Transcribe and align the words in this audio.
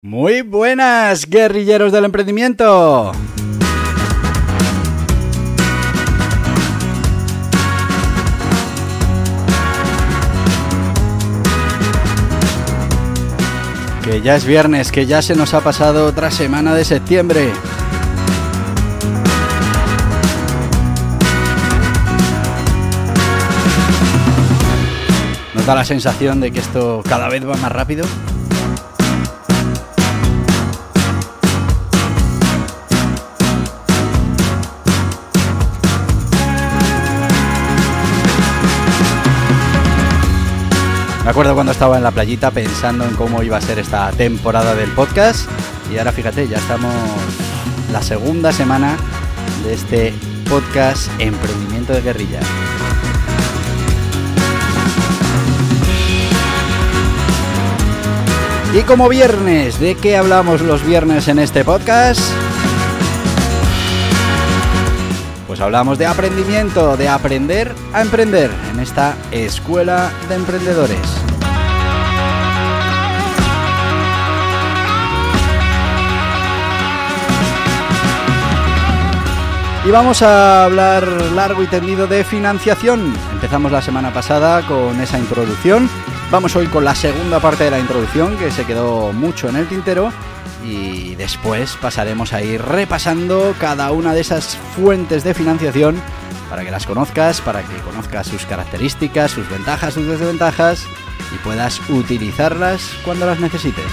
Muy 0.00 0.42
buenas, 0.42 1.26
guerrilleros 1.28 1.90
del 1.90 2.04
emprendimiento. 2.04 3.10
Que 14.04 14.22
ya 14.22 14.36
es 14.36 14.44
viernes, 14.44 14.92
que 14.92 15.04
ya 15.04 15.20
se 15.20 15.34
nos 15.34 15.52
ha 15.52 15.62
pasado 15.62 16.06
otra 16.06 16.30
semana 16.30 16.76
de 16.76 16.84
septiembre. 16.84 17.50
¿Nos 25.54 25.66
da 25.66 25.74
la 25.74 25.84
sensación 25.84 26.38
de 26.38 26.52
que 26.52 26.60
esto 26.60 27.02
cada 27.04 27.28
vez 27.28 27.44
va 27.44 27.56
más 27.56 27.72
rápido? 27.72 28.06
Me 41.28 41.32
acuerdo 41.32 41.52
cuando 41.52 41.72
estaba 41.72 41.98
en 41.98 42.02
la 42.02 42.10
playita 42.10 42.50
pensando 42.50 43.04
en 43.04 43.14
cómo 43.14 43.42
iba 43.42 43.58
a 43.58 43.60
ser 43.60 43.78
esta 43.78 44.10
temporada 44.12 44.74
del 44.74 44.90
podcast 44.92 45.46
y 45.92 45.98
ahora 45.98 46.10
fíjate, 46.10 46.48
ya 46.48 46.56
estamos 46.56 46.90
la 47.92 48.00
segunda 48.00 48.50
semana 48.50 48.96
de 49.62 49.74
este 49.74 50.14
podcast 50.48 51.10
Emprendimiento 51.18 51.92
de 51.92 52.00
Guerrilla. 52.00 52.40
Y 58.74 58.80
como 58.84 59.10
viernes, 59.10 59.78
¿de 59.78 59.96
qué 59.96 60.16
hablamos 60.16 60.62
los 60.62 60.82
viernes 60.82 61.28
en 61.28 61.40
este 61.40 61.62
podcast? 61.62 62.22
Pues 65.58 65.66
hablamos 65.66 65.98
de 65.98 66.06
aprendimiento, 66.06 66.96
de 66.96 67.08
aprender 67.08 67.74
a 67.92 68.00
emprender 68.00 68.48
en 68.70 68.78
esta 68.78 69.16
escuela 69.32 70.08
de 70.28 70.36
emprendedores. 70.36 71.00
Y 79.84 79.90
vamos 79.90 80.22
a 80.22 80.66
hablar 80.66 81.08
largo 81.34 81.64
y 81.64 81.66
tendido 81.66 82.06
de 82.06 82.22
financiación. 82.22 83.12
Empezamos 83.32 83.72
la 83.72 83.82
semana 83.82 84.14
pasada 84.14 84.64
con 84.64 85.00
esa 85.00 85.18
introducción. 85.18 85.90
Vamos 86.30 86.54
hoy 86.54 86.68
con 86.68 86.84
la 86.84 86.94
segunda 86.94 87.40
parte 87.40 87.64
de 87.64 87.72
la 87.72 87.80
introducción 87.80 88.36
que 88.36 88.52
se 88.52 88.64
quedó 88.64 89.12
mucho 89.12 89.48
en 89.48 89.56
el 89.56 89.66
tintero 89.66 90.12
y 90.64 91.14
después 91.14 91.76
pasaremos 91.80 92.32
a 92.32 92.42
ir 92.42 92.62
repasando 92.62 93.54
cada 93.58 93.92
una 93.92 94.14
de 94.14 94.20
esas 94.20 94.56
fuentes 94.76 95.24
de 95.24 95.34
financiación 95.34 96.00
para 96.50 96.64
que 96.64 96.70
las 96.70 96.86
conozcas, 96.86 97.40
para 97.40 97.62
que 97.62 97.76
conozcas 97.78 98.26
sus 98.26 98.46
características, 98.46 99.30
sus 99.30 99.48
ventajas, 99.48 99.94
sus 99.94 100.06
desventajas 100.06 100.84
y 101.34 101.38
puedas 101.38 101.80
utilizarlas 101.90 102.82
cuando 103.04 103.26
las 103.26 103.40
necesites. 103.40 103.84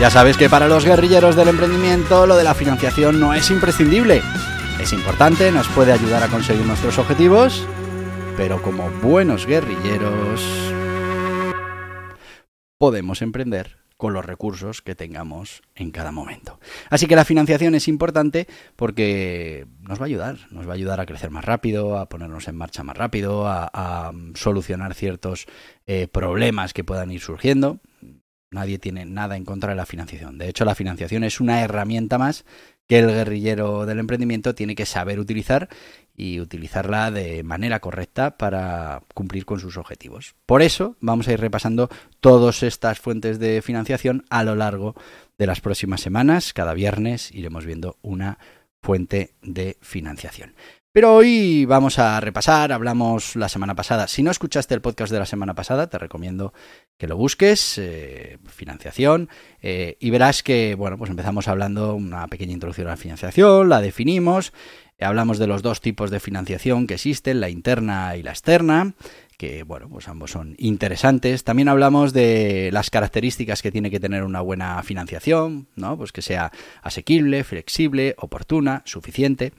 Ya 0.00 0.08
sabes 0.08 0.38
que 0.38 0.48
para 0.48 0.66
los 0.66 0.86
guerrilleros 0.86 1.36
del 1.36 1.48
emprendimiento 1.48 2.26
lo 2.26 2.36
de 2.36 2.44
la 2.44 2.54
financiación 2.54 3.20
no 3.20 3.34
es 3.34 3.50
imprescindible. 3.50 4.22
Es 4.80 4.94
importante, 4.94 5.52
nos 5.52 5.68
puede 5.68 5.92
ayudar 5.92 6.22
a 6.22 6.28
conseguir 6.28 6.64
nuestros 6.64 6.96
objetivos, 6.96 7.66
pero 8.40 8.62
como 8.62 8.88
buenos 9.02 9.46
guerrilleros 9.46 10.72
podemos 12.78 13.20
emprender 13.20 13.76
con 13.98 14.14
los 14.14 14.24
recursos 14.24 14.80
que 14.80 14.94
tengamos 14.94 15.60
en 15.74 15.90
cada 15.90 16.10
momento. 16.10 16.58
Así 16.88 17.06
que 17.06 17.16
la 17.16 17.26
financiación 17.26 17.74
es 17.74 17.86
importante 17.86 18.46
porque 18.76 19.66
nos 19.82 19.98
va 19.98 20.04
a 20.04 20.06
ayudar, 20.06 20.38
nos 20.52 20.66
va 20.66 20.70
a 20.70 20.74
ayudar 20.76 21.00
a 21.00 21.04
crecer 21.04 21.28
más 21.28 21.44
rápido, 21.44 21.98
a 21.98 22.08
ponernos 22.08 22.48
en 22.48 22.56
marcha 22.56 22.82
más 22.82 22.96
rápido, 22.96 23.46
a, 23.46 24.10
solucionar 24.32 24.94
ciertos 24.94 25.44
eh, 25.86 26.08
problemas 26.10 26.72
que 26.72 26.82
puedan 26.82 27.10
ir 27.10 27.20
surgiendo. 27.20 27.80
Nadie 28.50 28.78
tiene 28.78 29.04
nada 29.04 29.36
en 29.36 29.44
contra 29.44 29.68
de 29.68 29.76
la 29.76 29.84
financiación. 29.84 30.38
De 30.38 30.48
hecho, 30.48 30.64
la 30.64 30.74
financiación 30.74 31.24
es 31.24 31.40
una 31.40 31.60
herramienta 31.60 32.16
más 32.16 32.46
que 32.90 32.98
el 32.98 33.06
guerrillero 33.06 33.86
del 33.86 34.00
emprendimiento 34.00 34.52
tiene 34.56 34.74
que 34.74 34.84
saber 34.84 35.20
utilizar 35.20 35.68
y 36.16 36.40
utilizarla 36.40 37.10
de 37.10 37.42
manera 37.42 37.80
correcta 37.80 38.36
para 38.36 39.02
cumplir 39.14 39.44
con 39.44 39.60
sus 39.60 39.76
objetivos. 39.76 40.34
Por 40.46 40.62
eso 40.62 40.96
vamos 41.00 41.28
a 41.28 41.32
ir 41.32 41.40
repasando 41.40 41.88
todas 42.20 42.62
estas 42.62 42.98
fuentes 42.98 43.38
de 43.38 43.62
financiación 43.62 44.24
a 44.30 44.44
lo 44.44 44.54
largo 44.54 44.94
de 45.38 45.46
las 45.46 45.60
próximas 45.60 46.00
semanas. 46.00 46.52
Cada 46.52 46.74
viernes 46.74 47.32
iremos 47.32 47.64
viendo 47.64 47.96
una 48.02 48.38
fuente 48.82 49.34
de 49.42 49.76
financiación. 49.80 50.54
Pero 50.92 51.14
hoy 51.14 51.66
vamos 51.66 52.00
a 52.00 52.18
repasar, 52.18 52.72
hablamos 52.72 53.36
la 53.36 53.48
semana 53.48 53.76
pasada. 53.76 54.08
Si 54.08 54.24
no 54.24 54.32
escuchaste 54.32 54.74
el 54.74 54.80
podcast 54.80 55.12
de 55.12 55.20
la 55.20 55.26
semana 55.26 55.54
pasada, 55.54 55.88
te 55.88 55.98
recomiendo 55.98 56.52
que 56.98 57.06
lo 57.06 57.16
busques, 57.16 57.78
eh, 57.78 58.38
financiación, 58.48 59.28
eh, 59.62 59.96
y 60.00 60.10
verás 60.10 60.42
que, 60.42 60.74
bueno, 60.74 60.98
pues 60.98 61.08
empezamos 61.08 61.46
hablando 61.46 61.94
una 61.94 62.26
pequeña 62.26 62.54
introducción 62.54 62.88
a 62.88 62.90
la 62.90 62.96
financiación, 62.96 63.68
la 63.68 63.80
definimos, 63.80 64.52
hablamos 65.04 65.38
de 65.38 65.46
los 65.46 65.62
dos 65.62 65.80
tipos 65.80 66.10
de 66.10 66.20
financiación 66.20 66.86
que 66.86 66.94
existen, 66.94 67.40
la 67.40 67.48
interna 67.48 68.16
y 68.16 68.22
la 68.22 68.30
externa, 68.30 68.94
que, 69.36 69.62
bueno, 69.62 69.88
pues 69.88 70.06
ambos 70.08 70.32
son 70.32 70.54
interesantes. 70.58 71.44
También 71.44 71.68
hablamos 71.68 72.12
de 72.12 72.70
las 72.72 72.90
características 72.90 73.62
que 73.62 73.72
tiene 73.72 73.90
que 73.90 73.98
tener 73.98 74.22
una 74.22 74.42
buena 74.42 74.82
financiación, 74.82 75.66
¿no? 75.76 75.96
Pues 75.96 76.12
que 76.12 76.20
sea 76.20 76.52
asequible, 76.82 77.42
flexible, 77.42 78.14
oportuna, 78.18 78.82
suficiente. 78.84 79.54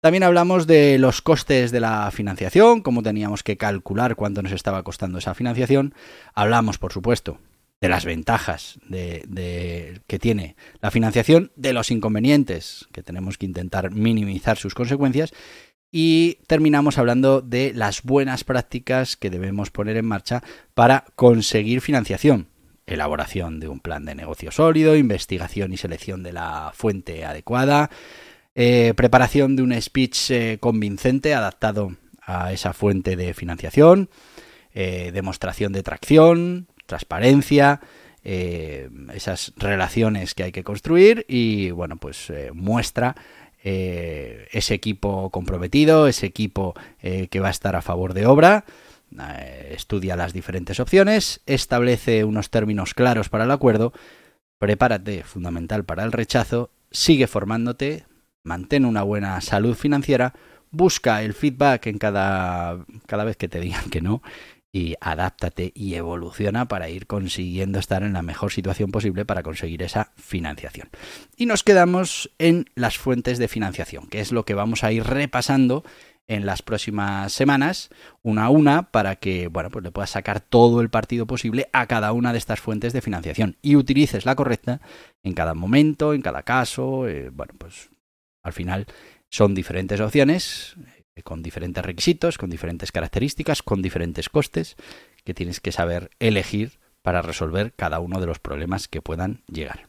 También 0.00 0.22
hablamos 0.22 0.66
de 0.66 0.98
los 0.98 1.20
costes 1.20 1.70
de 1.72 1.80
la 1.80 2.10
financiación, 2.10 2.80
cómo 2.80 3.02
teníamos 3.02 3.42
que 3.42 3.56
calcular 3.56 4.16
cuánto 4.16 4.40
nos 4.40 4.52
estaba 4.52 4.82
costando 4.82 5.18
esa 5.18 5.34
financiación. 5.34 5.94
Hablamos, 6.34 6.78
por 6.78 6.92
supuesto, 6.92 7.38
de 7.80 7.88
las 7.88 8.04
ventajas 8.04 8.78
de, 8.88 10.00
que 10.06 10.18
tiene 10.18 10.56
la 10.80 10.90
financiación, 10.90 11.52
de 11.56 11.72
los 11.72 11.90
inconvenientes, 11.90 12.88
que 12.92 13.02
tenemos 13.02 13.38
que 13.38 13.46
intentar 13.46 13.90
minimizar 13.90 14.56
sus 14.56 14.74
consecuencias. 14.74 15.32
Y 15.92 16.38
terminamos 16.46 16.98
hablando 16.98 17.40
de 17.40 17.72
las 17.74 18.02
buenas 18.02 18.44
prácticas 18.44 19.16
que 19.16 19.30
debemos 19.30 19.70
poner 19.70 19.96
en 19.96 20.06
marcha 20.06 20.42
para 20.74 21.04
conseguir 21.14 21.80
financiación. 21.80 22.48
Elaboración 22.86 23.60
de 23.60 23.68
un 23.68 23.80
plan 23.80 24.04
de 24.04 24.14
negocio 24.14 24.50
sólido, 24.50 24.96
investigación 24.96 25.72
y 25.72 25.76
selección 25.76 26.22
de 26.22 26.32
la 26.32 26.72
fuente 26.74 27.24
adecuada, 27.24 27.90
eh, 28.54 28.94
preparación 28.96 29.54
de 29.54 29.62
un 29.62 29.80
speech 29.80 30.30
eh, 30.30 30.58
convincente 30.60 31.34
adaptado 31.34 31.96
a 32.22 32.52
esa 32.52 32.72
fuente 32.72 33.16
de 33.16 33.34
financiación, 33.34 34.08
eh, 34.72 35.10
demostración 35.12 35.72
de 35.72 35.82
tracción, 35.82 36.68
transparencia, 36.86 37.80
eh, 38.24 38.88
esas 39.14 39.52
relaciones 39.56 40.34
que 40.34 40.44
hay 40.44 40.52
que 40.52 40.64
construir 40.64 41.24
y 41.28 41.70
bueno, 41.70 41.96
pues 41.96 42.32
muestra 42.52 43.14
ese 43.62 44.74
equipo 44.74 45.30
comprometido, 45.30 46.06
ese 46.06 46.26
equipo 46.26 46.74
que 47.00 47.40
va 47.40 47.48
a 47.48 47.50
estar 47.50 47.74
a 47.74 47.82
favor 47.82 48.14
de 48.14 48.24
obra 48.26 48.64
estudia 49.70 50.16
las 50.16 50.32
diferentes 50.32 50.80
opciones, 50.80 51.40
establece 51.46 52.24
unos 52.24 52.50
términos 52.50 52.94
claros 52.94 53.28
para 53.28 53.44
el 53.44 53.50
acuerdo, 53.50 53.92
prepárate, 54.58 55.22
fundamental 55.22 55.84
para 55.84 56.04
el 56.04 56.12
rechazo, 56.12 56.70
sigue 56.90 57.26
formándote, 57.26 58.04
mantén 58.44 58.84
una 58.84 59.02
buena 59.02 59.40
salud 59.40 59.74
financiera, 59.74 60.34
busca 60.70 61.22
el 61.22 61.34
feedback 61.34 61.86
en 61.86 61.98
cada, 61.98 62.84
cada 63.06 63.24
vez 63.24 63.36
que 63.36 63.48
te 63.48 63.60
digan 63.60 63.90
que 63.90 64.00
no 64.00 64.22
y 64.76 64.94
adáptate 65.00 65.72
y 65.74 65.94
evoluciona 65.94 66.68
para 66.68 66.90
ir 66.90 67.06
consiguiendo 67.06 67.78
estar 67.78 68.02
en 68.02 68.12
la 68.12 68.20
mejor 68.20 68.52
situación 68.52 68.90
posible 68.90 69.24
para 69.24 69.42
conseguir 69.42 69.82
esa 69.82 70.12
financiación. 70.16 70.90
Y 71.34 71.46
nos 71.46 71.62
quedamos 71.62 72.30
en 72.38 72.66
las 72.74 72.98
fuentes 72.98 73.38
de 73.38 73.48
financiación, 73.48 74.06
que 74.08 74.20
es 74.20 74.32
lo 74.32 74.44
que 74.44 74.52
vamos 74.52 74.84
a 74.84 74.92
ir 74.92 75.02
repasando 75.04 75.82
en 76.28 76.44
las 76.44 76.60
próximas 76.60 77.32
semanas, 77.32 77.88
una 78.20 78.44
a 78.44 78.50
una, 78.50 78.90
para 78.90 79.16
que 79.16 79.48
bueno, 79.48 79.70
pues 79.70 79.82
le 79.82 79.92
puedas 79.92 80.10
sacar 80.10 80.40
todo 80.40 80.82
el 80.82 80.90
partido 80.90 81.26
posible 81.26 81.70
a 81.72 81.86
cada 81.86 82.12
una 82.12 82.32
de 82.32 82.38
estas 82.38 82.60
fuentes 82.60 82.92
de 82.92 83.00
financiación 83.00 83.56
y 83.62 83.76
utilices 83.76 84.26
la 84.26 84.34
correcta 84.34 84.82
en 85.22 85.32
cada 85.32 85.54
momento, 85.54 86.12
en 86.12 86.20
cada 86.20 86.42
caso. 86.42 87.08
Eh, 87.08 87.30
bueno, 87.32 87.54
pues 87.56 87.88
al 88.42 88.52
final 88.52 88.86
son 89.30 89.54
diferentes 89.54 90.00
opciones 90.00 90.76
con 91.22 91.42
diferentes 91.42 91.84
requisitos, 91.84 92.38
con 92.38 92.50
diferentes 92.50 92.92
características, 92.92 93.62
con 93.62 93.82
diferentes 93.82 94.28
costes 94.28 94.76
que 95.24 95.34
tienes 95.34 95.60
que 95.60 95.72
saber 95.72 96.10
elegir 96.18 96.78
para 97.02 97.22
resolver 97.22 97.72
cada 97.74 98.00
uno 98.00 98.20
de 98.20 98.26
los 98.26 98.38
problemas 98.38 98.88
que 98.88 99.02
puedan 99.02 99.42
llegar. 99.46 99.88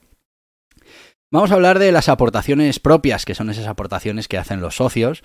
Vamos 1.30 1.52
a 1.52 1.56
hablar 1.56 1.78
de 1.78 1.92
las 1.92 2.08
aportaciones 2.08 2.80
propias, 2.80 3.26
que 3.26 3.36
son 3.36 3.50
esas 3.50 3.68
aportaciones 3.68 4.30
que 4.30 4.38
hacen 4.38 4.62
los 4.62 4.78
socios 4.78 5.24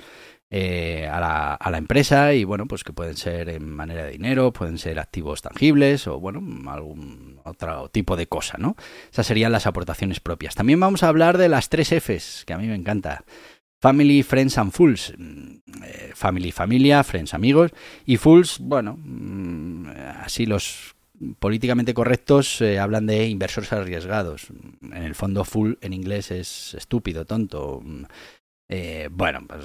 eh, 0.51 1.07
a, 1.07 1.21
la, 1.21 1.55
a, 1.55 1.71
la, 1.71 1.79
empresa 1.79 2.35
y 2.35 2.43
bueno, 2.43 2.67
pues 2.67 2.83
que 2.83 2.93
pueden 2.93 3.17
ser 3.17 3.49
en 3.49 3.71
manera 3.71 4.05
de 4.05 4.11
dinero, 4.11 4.53
pueden 4.53 4.79
ser 4.79 4.99
activos 4.99 5.43
tangibles 5.43 6.09
o 6.09 6.19
bueno, 6.19 6.43
algún 6.71 7.41
otro 7.45 7.89
tipo 7.89 8.17
de 8.17 8.27
cosa, 8.27 8.59
¿no? 8.59 8.75
Esas 9.13 9.29
serían 9.29 9.53
las 9.53 9.69
aportaciones 9.69 10.19
propias. 10.19 10.57
También 10.57 10.81
vamos 10.81 11.05
a 11.05 11.09
hablar 11.09 11.39
de 11.39 11.49
las 11.49 11.69
tres 11.69 11.93
Fs, 11.93 12.45
que 12.47 12.53
a 12.53 12.59
mí 12.59 12.67
me 12.67 12.75
encanta. 12.75 13.25
Family, 13.82 14.23
Friends 14.23 14.58
and 14.58 14.70
Fools. 14.70 15.12
Mm, 15.19 15.56
eh, 15.84 16.12
family, 16.14 16.52
familia, 16.52 17.02
Friends, 17.02 17.34
amigos. 17.34 17.73
Y 18.06 18.17
Fools, 18.17 18.61
bueno, 18.61 18.96
mm, 18.96 19.88
así 20.23 20.46
los 20.46 20.94
políticamente 21.40 21.93
correctos 21.93 22.61
eh, 22.61 22.79
hablan 22.79 23.06
de 23.06 23.26
inversores 23.26 23.73
arriesgados. 23.73 24.46
En 24.82 25.02
el 25.02 25.17
fondo, 25.17 25.44
full 25.44 25.75
en 25.81 25.93
inglés 25.93 26.31
es 26.31 26.75
estúpido, 26.75 27.25
tonto. 27.25 27.82
Eh, 28.69 29.08
bueno, 29.11 29.40
pues 29.49 29.64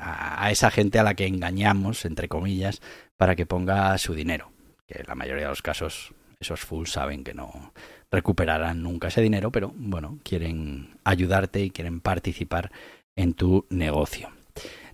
a, 0.00 0.50
esa 0.50 0.70
gente 0.70 0.98
a 0.98 1.02
la 1.02 1.14
que 1.14 1.26
engañamos, 1.26 2.04
entre 2.04 2.28
comillas, 2.28 2.82
para 3.16 3.36
que 3.36 3.46
ponga 3.46 3.96
su 3.96 4.14
dinero. 4.14 4.52
Que 4.86 5.00
en 5.00 5.06
la 5.06 5.14
mayoría 5.14 5.44
de 5.44 5.50
los 5.50 5.62
casos, 5.62 6.12
esos 6.38 6.60
fools 6.60 6.92
saben 6.92 7.24
que 7.24 7.32
no 7.32 7.72
recuperarán 8.10 8.82
nunca 8.82 9.08
ese 9.08 9.22
dinero, 9.22 9.50
pero 9.50 9.72
bueno, 9.74 10.18
quieren 10.22 10.98
ayudarte 11.04 11.62
y 11.62 11.70
quieren 11.70 12.00
participar 12.00 12.70
en 13.16 13.34
tu 13.34 13.66
negocio. 13.70 14.30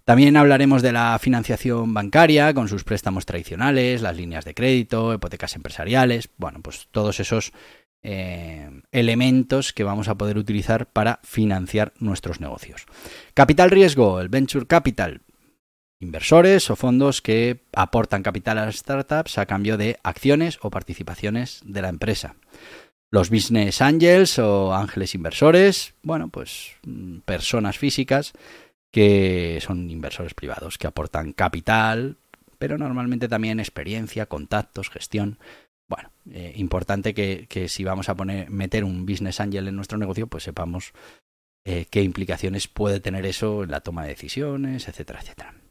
También 0.05 0.37
hablaremos 0.37 0.83
de 0.83 0.93
la 0.93 1.17
financiación 1.21 1.95
bancaria 1.95 2.53
con 2.55 2.69
sus 2.69 2.83
préstamos 2.83 3.25
tradicionales, 3.25 4.03
las 4.03 4.17
líneas 4.17 4.45
de 4.45 4.55
crédito, 4.55 5.15
hipotecas 5.15 5.55
empresariales, 5.55 6.29
bueno, 6.39 6.61
pues 6.61 6.89
todos 6.91 7.21
esos 7.21 7.53
eh, 8.03 8.69
elementos 8.91 9.73
que 9.73 9.85
vamos 9.85 10.09
a 10.09 10.17
poder 10.17 10.39
utilizar 10.39 10.87
para 10.87 11.21
financiar 11.23 11.93
nuestros 12.01 12.41
negocios. 12.41 12.87
Capital 13.33 13.71
riesgo, 13.71 14.21
el 14.21 14.29
venture 14.29 14.67
capital, 14.67 15.21
inversores 16.01 16.69
o 16.69 16.75
fondos 16.75 17.23
que 17.23 17.61
aportan 17.73 18.25
capital 18.25 18.59
a 18.59 18.67
las 18.67 18.77
startups 18.77 19.39
a 19.39 19.47
cambio 19.47 19.77
de 19.77 20.01
acciones 20.03 20.59
o 20.63 20.71
participaciones 20.71 21.61
de 21.65 21.81
la 21.81 21.89
empresa. 21.89 22.35
Los 23.13 23.29
business 23.29 23.83
angels 23.83 24.39
o 24.39 24.75
ángeles 24.75 25.15
inversores, 25.15 25.93
bueno, 26.03 26.31
pues 26.31 26.77
mm, 26.87 27.19
personas 27.19 27.77
físicas 27.77 28.33
que 28.91 29.59
son 29.61 29.91
inversores 29.91 30.33
privados, 30.33 30.79
que 30.79 30.87
aportan 30.87 31.35
capital, 31.35 32.17
pero 32.59 32.79
normalmente 32.79 33.29
también 33.29 33.61
experiencia, 33.61 34.27
contactos, 34.27 34.89
gestión. 34.89 35.39
Bueno, 35.91 36.11
eh, 36.31 36.55
importante 36.57 37.13
que, 37.13 37.47
que, 37.51 37.69
si 37.69 37.85
vamos 37.85 38.09
a 38.09 38.15
poner, 38.15 38.49
meter 38.49 38.83
un 38.83 39.05
business 39.05 39.41
angel 39.41 39.69
en 39.69 39.77
nuestro 39.77 39.99
negocio, 39.99 40.27
pues 40.27 40.45
sepamos 40.45 40.95
eh, 41.67 41.85
qué 41.91 42.03
implicaciones 42.03 42.67
puede 42.67 43.01
tener 43.01 43.27
eso 43.27 43.65
en 43.65 43.73
la 43.73 43.81
toma 43.81 44.05
de 44.05 44.11
decisiones, 44.11 44.89
etcétera, 44.89 45.21
etcétera. 45.21 45.62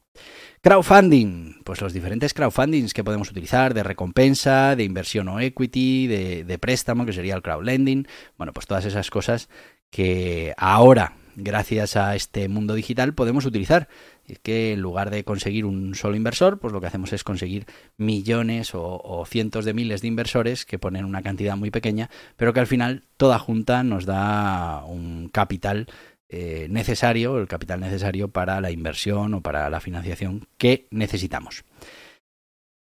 Crowdfunding, 0.63 1.63
pues 1.63 1.81
los 1.81 1.91
diferentes 1.91 2.35
crowdfundings 2.35 2.93
que 2.93 3.03
podemos 3.03 3.31
utilizar 3.31 3.73
de 3.73 3.81
recompensa, 3.81 4.75
de 4.75 4.83
inversión 4.83 5.27
o 5.27 5.39
equity, 5.39 6.05
de, 6.05 6.43
de 6.43 6.59
préstamo, 6.59 7.03
que 7.03 7.13
sería 7.13 7.33
el 7.33 7.41
crowdlending. 7.41 8.07
Bueno, 8.37 8.53
pues 8.53 8.67
todas 8.67 8.85
esas 8.85 9.09
cosas 9.09 9.49
que 9.89 10.53
ahora, 10.57 11.13
gracias 11.35 11.95
a 11.97 12.15
este 12.15 12.47
mundo 12.47 12.75
digital, 12.75 13.15
podemos 13.15 13.45
utilizar. 13.45 13.87
Es 14.27 14.37
que 14.37 14.73
en 14.73 14.81
lugar 14.81 15.09
de 15.09 15.23
conseguir 15.23 15.65
un 15.65 15.95
solo 15.95 16.15
inversor, 16.15 16.59
pues 16.59 16.71
lo 16.71 16.79
que 16.79 16.85
hacemos 16.85 17.11
es 17.11 17.23
conseguir 17.23 17.65
millones 17.97 18.75
o, 18.75 19.01
o, 19.03 19.25
cientos 19.25 19.65
de 19.65 19.73
miles 19.73 20.01
de 20.01 20.09
inversores 20.09 20.65
que 20.65 20.77
ponen 20.77 21.05
una 21.05 21.23
cantidad 21.23 21.57
muy 21.57 21.71
pequeña, 21.71 22.11
pero 22.37 22.53
que 22.53 22.59
al 22.59 22.67
final 22.67 23.03
toda 23.17 23.39
junta 23.39 23.81
nos 23.81 24.05
da 24.05 24.85
un 24.85 25.27
capital 25.29 25.87
eh, 26.33 26.67
necesario, 26.69 27.37
el 27.37 27.47
capital 27.49 27.81
necesario 27.81 28.29
para 28.29 28.61
la 28.61 28.71
inversión 28.71 29.33
o 29.33 29.41
para 29.41 29.69
la 29.69 29.81
financiación 29.81 30.47
que 30.57 30.87
necesitamos. 30.89 31.65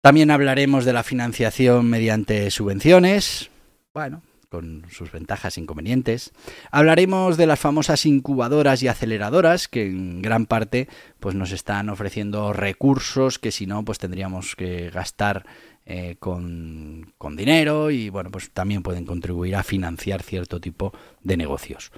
También 0.02 0.32
hablaremos 0.32 0.84
de 0.84 0.92
la 0.92 1.02
financiación 1.02 1.90
mediante 1.90 2.52
subvenciones, 2.52 3.50
bueno, 3.94 4.22
con 4.50 4.84
sus 4.92 5.14
ventajas 5.14 5.58
e 5.58 5.62
inconvenientes. 5.62 6.34
Hablaremos 6.72 7.38
de 7.38 7.48
las 7.48 7.58
famosas 7.58 8.06
incubadoras 8.06 8.84
y 8.84 8.90
aceleradoras 8.90 9.70
que 9.70 9.86
en 9.86 10.22
gran 10.22 10.46
parte 10.46 10.90
pues 11.22 11.34
nos 11.34 11.54
están 11.54 11.88
ofreciendo 11.88 12.52
recursos 12.52 13.40
que 13.40 13.52
si 13.52 13.66
no 13.66 13.86
pues 13.86 13.98
tendríamos 13.98 14.58
que 14.58 14.90
gastar 14.90 15.46
eh, 15.86 16.18
con, 16.20 17.14
con 17.18 17.38
dinero 17.38 17.92
y 17.92 18.10
bueno 18.10 18.30
pues 18.30 18.52
también 18.52 18.84
pueden 18.84 19.06
contribuir 19.06 19.56
a 19.56 19.64
financiar 19.64 20.22
cierto 20.22 20.60
tipo 20.60 20.92
de 21.22 21.38
negocios. 21.38 21.94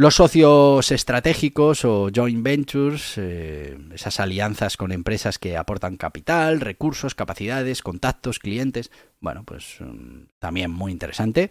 Los 0.00 0.14
socios 0.14 0.92
estratégicos 0.92 1.84
o 1.84 2.08
joint 2.14 2.40
ventures, 2.40 3.14
eh, 3.16 3.76
esas 3.92 4.20
alianzas 4.20 4.76
con 4.76 4.92
empresas 4.92 5.40
que 5.40 5.56
aportan 5.56 5.96
capital, 5.96 6.60
recursos, 6.60 7.16
capacidades, 7.16 7.82
contactos, 7.82 8.38
clientes, 8.38 8.92
bueno, 9.18 9.42
pues 9.42 9.80
um, 9.80 10.26
también 10.38 10.70
muy 10.70 10.92
interesante. 10.92 11.50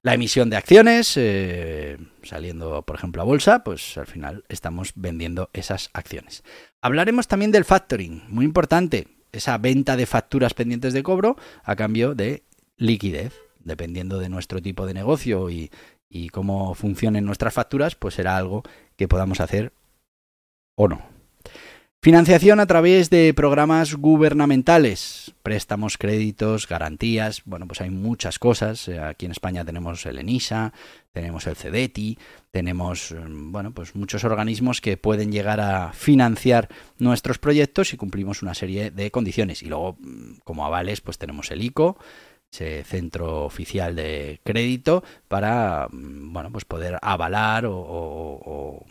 La 0.00 0.14
emisión 0.14 0.48
de 0.48 0.56
acciones, 0.56 1.12
eh, 1.18 1.98
saliendo 2.22 2.80
por 2.80 2.96
ejemplo 2.96 3.20
a 3.20 3.26
bolsa, 3.26 3.62
pues 3.62 3.98
al 3.98 4.06
final 4.06 4.44
estamos 4.48 4.92
vendiendo 4.94 5.50
esas 5.52 5.90
acciones. 5.92 6.44
Hablaremos 6.80 7.28
también 7.28 7.50
del 7.50 7.66
factoring, 7.66 8.22
muy 8.28 8.46
importante, 8.46 9.08
esa 9.32 9.58
venta 9.58 9.98
de 9.98 10.06
facturas 10.06 10.54
pendientes 10.54 10.94
de 10.94 11.02
cobro 11.02 11.36
a 11.62 11.76
cambio 11.76 12.14
de 12.14 12.44
liquidez 12.78 13.34
dependiendo 13.64 14.18
de 14.18 14.28
nuestro 14.28 14.60
tipo 14.60 14.86
de 14.86 14.94
negocio 14.94 15.50
y, 15.50 15.70
y 16.12 16.28
cómo 16.28 16.74
funcionen 16.74 17.24
nuestras 17.24 17.54
facturas, 17.54 17.94
pues 17.94 18.14
será 18.14 18.36
algo 18.36 18.62
que 18.96 19.08
podamos 19.08 19.40
hacer 19.40 19.72
o 20.76 20.88
no. 20.88 21.00
Financiación 22.04 22.58
a 22.58 22.66
través 22.66 23.10
de 23.10 23.32
programas 23.32 23.94
gubernamentales, 23.94 25.34
préstamos, 25.44 25.96
créditos, 25.96 26.66
garantías, 26.66 27.42
bueno, 27.44 27.68
pues 27.68 27.80
hay 27.80 27.90
muchas 27.90 28.40
cosas. 28.40 28.88
Aquí 28.88 29.26
en 29.26 29.30
España 29.30 29.64
tenemos 29.64 30.04
el 30.06 30.18
ENISA, 30.18 30.72
tenemos 31.12 31.46
el 31.46 31.54
CEDETI, 31.54 32.18
tenemos, 32.50 33.14
bueno, 33.28 33.70
pues 33.70 33.94
muchos 33.94 34.24
organismos 34.24 34.80
que 34.80 34.96
pueden 34.96 35.30
llegar 35.30 35.60
a 35.60 35.92
financiar 35.92 36.68
nuestros 36.98 37.38
proyectos 37.38 37.90
si 37.90 37.96
cumplimos 37.96 38.42
una 38.42 38.54
serie 38.54 38.90
de 38.90 39.12
condiciones. 39.12 39.62
Y 39.62 39.66
luego, 39.66 39.96
como 40.42 40.66
avales, 40.66 41.02
pues 41.02 41.18
tenemos 41.18 41.52
el 41.52 41.62
ICO, 41.62 41.98
ese 42.52 42.84
centro 42.84 43.44
oficial 43.44 43.96
de 43.96 44.40
crédito 44.44 45.02
para 45.28 45.88
mm, 45.90 46.32
bueno 46.32 46.50
pues 46.52 46.64
poder 46.64 46.98
avalar 47.00 47.66
o, 47.66 47.76
o 47.76 48.86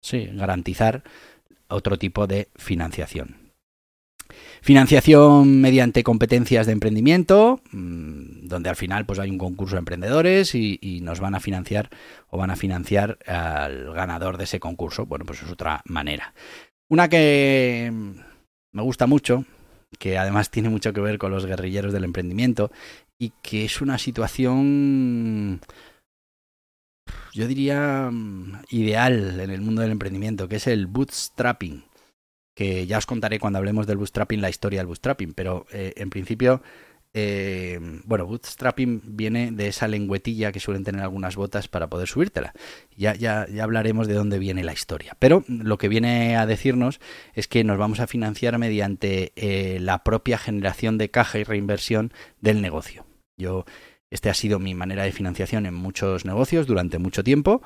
sí, 0.00 0.30
garantizar 0.32 1.02
otro 1.68 1.98
tipo 1.98 2.26
de 2.26 2.48
financiación. 2.56 3.36
Financiación 4.62 5.60
mediante 5.60 6.02
competencias 6.02 6.66
de 6.66 6.72
emprendimiento, 6.72 7.60
mm, 7.72 8.46
donde 8.46 8.70
al 8.70 8.76
final 8.76 9.04
pues 9.04 9.18
hay 9.18 9.30
un 9.30 9.38
concurso 9.38 9.74
de 9.76 9.80
emprendedores 9.80 10.54
y, 10.54 10.78
y, 10.80 11.00
nos 11.00 11.20
van 11.20 11.34
a 11.34 11.40
financiar 11.40 11.90
o 12.30 12.38
van 12.38 12.50
a 12.50 12.56
financiar 12.56 13.18
al 13.26 13.92
ganador 13.92 14.38
de 14.38 14.44
ese 14.44 14.60
concurso. 14.60 15.04
Bueno, 15.04 15.26
pues 15.26 15.42
es 15.42 15.50
otra 15.50 15.82
manera. 15.84 16.32
Una 16.88 17.08
que 17.08 17.92
me 18.72 18.82
gusta 18.82 19.06
mucho, 19.06 19.44
que 19.98 20.18
además 20.18 20.50
tiene 20.50 20.68
mucho 20.68 20.92
que 20.92 21.00
ver 21.00 21.18
con 21.18 21.30
los 21.30 21.46
guerrilleros 21.46 21.92
del 21.92 22.04
emprendimiento 22.04 22.70
y 23.18 23.32
que 23.42 23.64
es 23.64 23.80
una 23.80 23.98
situación, 23.98 25.60
yo 27.32 27.46
diría, 27.46 28.10
ideal 28.70 29.40
en 29.40 29.50
el 29.50 29.60
mundo 29.60 29.82
del 29.82 29.92
emprendimiento, 29.92 30.48
que 30.48 30.56
es 30.56 30.66
el 30.66 30.86
bootstrapping, 30.86 31.84
que 32.56 32.86
ya 32.86 32.98
os 32.98 33.06
contaré 33.06 33.38
cuando 33.38 33.58
hablemos 33.58 33.86
del 33.86 33.98
bootstrapping 33.98 34.40
la 34.40 34.50
historia 34.50 34.80
del 34.80 34.88
bootstrapping, 34.88 35.34
pero 35.34 35.66
eh, 35.72 35.92
en 35.96 36.10
principio 36.10 36.62
eh, 37.14 37.78
bueno, 38.04 38.26
bootstrapping 38.26 39.02
viene 39.04 39.50
de 39.52 39.68
esa 39.68 39.86
lengüetilla 39.86 40.50
que 40.50 40.60
suelen 40.60 40.84
tener 40.84 41.02
algunas 41.02 41.36
botas 41.36 41.68
para 41.68 41.88
poder 41.88 42.08
subírtela. 42.08 42.52
Ya, 42.96 43.14
ya, 43.14 43.46
ya 43.48 43.64
hablaremos 43.64 44.06
de 44.08 44.14
dónde 44.14 44.38
viene 44.38 44.64
la 44.64 44.72
historia. 44.72 45.16
Pero 45.18 45.44
lo 45.46 45.78
que 45.78 45.88
viene 45.88 46.36
a 46.36 46.46
decirnos 46.46 47.00
es 47.34 47.48
que 47.48 47.64
nos 47.64 47.78
vamos 47.78 48.00
a 48.00 48.06
financiar 48.06 48.58
mediante 48.58 49.32
eh, 49.36 49.78
la 49.80 50.04
propia 50.04 50.38
generación 50.38 50.96
de 50.98 51.10
caja 51.10 51.38
y 51.38 51.44
reinversión 51.44 52.12
del 52.40 52.62
negocio. 52.62 53.04
Yo, 53.36 53.66
este 54.10 54.30
ha 54.30 54.34
sido 54.34 54.58
mi 54.58 54.74
manera 54.74 55.04
de 55.04 55.12
financiación 55.12 55.66
en 55.66 55.74
muchos 55.74 56.24
negocios 56.24 56.66
durante 56.66 56.98
mucho 56.98 57.22
tiempo 57.22 57.62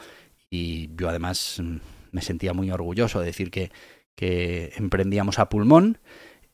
y 0.51 0.91
yo 0.97 1.09
además 1.09 1.61
mm, 1.63 1.77
me 2.13 2.23
sentía 2.23 2.53
muy 2.53 2.71
orgulloso 2.71 3.21
de 3.21 3.27
decir 3.27 3.51
que, 3.51 3.71
que 4.17 4.73
emprendíamos 4.77 5.39
a 5.39 5.49
pulmón 5.49 5.99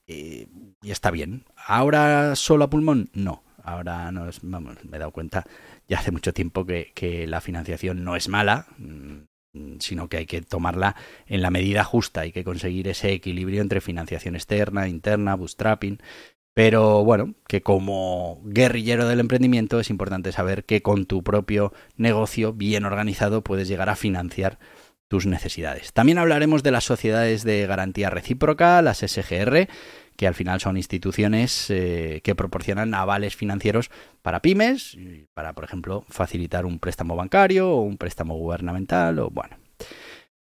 y, 0.06 0.48
está 0.82 1.10
bien. 1.10 1.44
¿Ahora 1.56 2.36
solo 2.36 2.64
a 2.64 2.70
pulmón? 2.70 3.10
No. 3.12 3.42
Ahora 3.64 4.10
no 4.10 4.28
vamos, 4.42 4.84
me 4.84 4.96
he 4.96 5.00
dado 5.00 5.12
cuenta 5.12 5.46
ya 5.88 5.98
hace 5.98 6.10
mucho 6.10 6.32
tiempo 6.32 6.66
que, 6.66 7.26
la 7.28 7.40
financiación 7.40 8.02
no 8.02 8.16
es 8.16 8.28
mala, 8.28 8.66
mm, 8.78 9.78
sino 9.78 10.08
que 10.08 10.16
hay 10.16 10.26
que 10.26 10.42
tomarla 10.42 10.96
en 11.26 11.42
la 11.42 11.50
medida 11.50 11.84
justa, 11.84 12.22
hay 12.22 12.32
que 12.32 12.44
conseguir 12.44 12.88
ese 12.88 13.12
equilibrio 13.12 13.62
entre 13.62 13.80
financiación 13.80 14.34
externa, 14.34 14.88
interna, 14.88 15.36
bootstrapping. 15.36 16.00
Pero 16.54 17.04
bueno, 17.04 17.34
que 17.48 17.62
como 17.62 18.40
guerrillero 18.44 19.06
del 19.08 19.20
emprendimiento 19.20 19.80
es 19.80 19.88
importante 19.90 20.32
saber 20.32 20.64
que 20.64 20.82
con 20.82 21.06
tu 21.06 21.22
propio 21.22 21.72
negocio 21.96 22.52
bien 22.52 22.84
organizado 22.84 23.42
puedes 23.42 23.68
llegar 23.68 23.88
a 23.88 23.96
financiar 23.96 24.58
tus 25.12 25.26
necesidades. 25.26 25.92
También 25.92 26.16
hablaremos 26.16 26.62
de 26.62 26.70
las 26.70 26.84
sociedades 26.84 27.44
de 27.44 27.66
garantía 27.66 28.08
recíproca, 28.08 28.80
las 28.80 29.00
SGR, 29.00 29.68
que 30.16 30.26
al 30.26 30.34
final 30.34 30.58
son 30.58 30.78
instituciones 30.78 31.68
eh, 31.68 32.22
que 32.24 32.34
proporcionan 32.34 32.94
avales 32.94 33.36
financieros 33.36 33.90
para 34.22 34.40
pymes, 34.40 34.96
para, 35.34 35.52
por 35.52 35.64
ejemplo, 35.64 36.06
facilitar 36.08 36.64
un 36.64 36.78
préstamo 36.78 37.14
bancario 37.14 37.68
o 37.68 37.82
un 37.82 37.98
préstamo 37.98 38.38
gubernamental 38.38 39.18
o 39.18 39.28
bueno. 39.28 39.58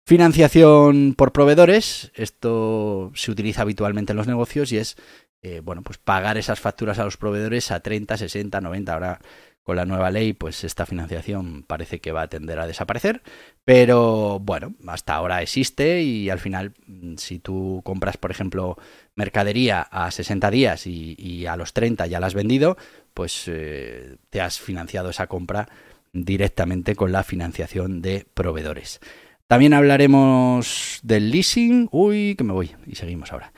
Financiación 0.06 1.16
por 1.18 1.32
proveedores, 1.32 2.10
esto 2.14 3.12
se 3.14 3.30
utiliza 3.30 3.60
habitualmente 3.60 4.14
en 4.14 4.16
los 4.16 4.26
negocios 4.26 4.72
y 4.72 4.78
es, 4.78 4.96
eh, 5.42 5.60
bueno, 5.62 5.82
pues 5.82 5.98
pagar 5.98 6.38
esas 6.38 6.60
facturas 6.60 6.98
a 6.98 7.04
los 7.04 7.18
proveedores 7.18 7.70
a 7.70 7.80
30, 7.80 8.16
60, 8.16 8.58
90, 8.62 8.94
ahora 8.94 9.20
con 9.62 9.76
la 9.76 9.84
nueva 9.84 10.10
ley, 10.10 10.32
pues 10.32 10.64
esta 10.64 10.86
financiación 10.86 11.62
parece 11.62 12.00
que 12.00 12.12
va 12.12 12.22
a 12.22 12.28
tender 12.28 12.58
a 12.58 12.66
desaparecer, 12.66 13.22
pero 13.64 14.40
bueno, 14.40 14.74
hasta 14.86 15.14
ahora 15.14 15.42
existe 15.42 16.02
y 16.02 16.30
al 16.30 16.38
final, 16.38 16.74
mm, 16.86 17.16
si 17.16 17.38
tú 17.38 17.80
compras, 17.84 18.16
por 18.16 18.30
ejemplo, 18.30 18.76
mercadería 19.14 19.82
a 19.82 20.10
60 20.10 20.50
días 20.50 20.86
y, 20.86 21.46
a 21.46 21.56
los 21.56 21.72
30 21.72 22.06
ya 22.06 22.20
la 22.20 22.26
has 22.26 22.34
vendido, 22.34 22.76
pues 23.14 23.44
eh, 23.46 24.16
te 24.30 24.40
has 24.40 24.60
financiado 24.60 25.10
esa 25.10 25.26
compra 25.26 25.68
directamente 26.12 26.94
con 26.94 27.12
la 27.12 27.24
financiación 27.24 28.02
de 28.02 28.26
proveedores. 28.34 29.00
También 29.46 29.74
hablaremos 29.74 31.00
del 31.02 31.30
leasing. 31.30 31.88
Uy, 31.92 32.34
que 32.36 32.44
me 32.44 32.54
voy. 32.54 32.70
Y 32.86 32.94
seguimos 32.94 33.32
ahora. 33.32 33.52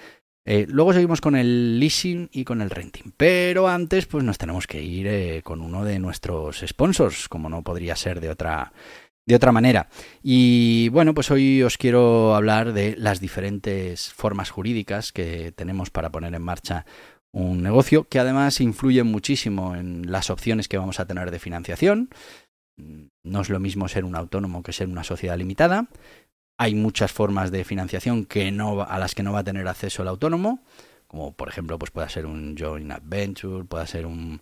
Eh, 0.45 0.67
luego 0.69 0.93
seguimos 0.93 1.21
con 1.21 1.37
el 1.37 1.79
leasing 1.79 2.29
y 2.33 2.45
con 2.45 2.61
el 2.61 2.71
renting. 2.71 3.13
Pero 3.17 3.69
antes, 3.69 4.07
pues 4.07 4.25
nos 4.25 4.37
tenemos 4.37 4.67
que 4.67 4.83
ir 4.83 5.07
eh, 5.07 5.41
con 5.45 5.61
uno 5.61 5.85
de 5.85 5.99
nuestros 5.99 6.65
sponsors, 6.67 7.29
como 7.29 7.49
no 7.49 7.63
podría 7.63 7.97
ser 7.97 8.21
de 8.21 8.29
otra, 8.29 8.73
de 9.27 9.35
otra 9.35 9.53
manera. 9.53 9.89
Y 10.23 10.89
bueno, 10.91 11.15
pues 11.15 11.31
hoy 11.31 11.63
os 11.63 11.79
quiero 11.79 12.35
hablar 12.35 12.73
de 12.73 12.95
las 12.99 13.21
diferentes 13.21 14.13
formas 14.13 14.51
jurídicas 14.51 15.13
que 15.13 15.53
tenemos 15.53 15.91
para 15.91 16.11
poner 16.11 16.35
en 16.35 16.43
marcha 16.43 16.85
un 17.33 17.63
negocio, 17.63 18.09
que 18.09 18.21
además 18.21 18.61
influyen 18.61 19.07
muchísimo 19.07 19.75
en 19.75 20.11
las 20.11 20.31
opciones 20.31 20.69
que 20.69 20.79
vamos 20.79 21.01
a 21.01 21.07
tener 21.07 21.31
de 21.31 21.39
financiación. 21.39 22.11
No 22.77 23.41
es 23.41 23.51
lo 23.51 23.61
mismo 23.61 23.89
ser 23.89 24.05
un 24.05 24.15
autónomo 24.15 24.63
que 24.63 24.73
ser 24.73 24.89
una 24.89 25.05
sociedad 25.05 25.37
limitada. 25.37 25.89
Hay 26.59 26.75
muchas 26.75 27.13
formas 27.13 27.51
de 27.51 27.65
financiación 27.65 28.25
que 28.25 28.53
no, 28.53 28.83
a 28.83 28.99
las 28.99 29.15
que 29.15 29.25
no 29.25 29.33
va 29.33 29.41
a 29.41 29.45
tener 29.45 29.67
acceso 29.67 30.03
el 30.03 30.09
autónomo, 30.09 30.63
como 31.09 31.33
por 31.33 31.49
ejemplo 31.49 31.79
pues 31.79 31.91
puede 31.91 32.09
ser 32.09 32.27
un 32.27 32.57
joint 32.57 32.93
adventure, 32.93 33.65
puede 33.65 33.87
ser 33.89 34.07
un, 34.07 34.41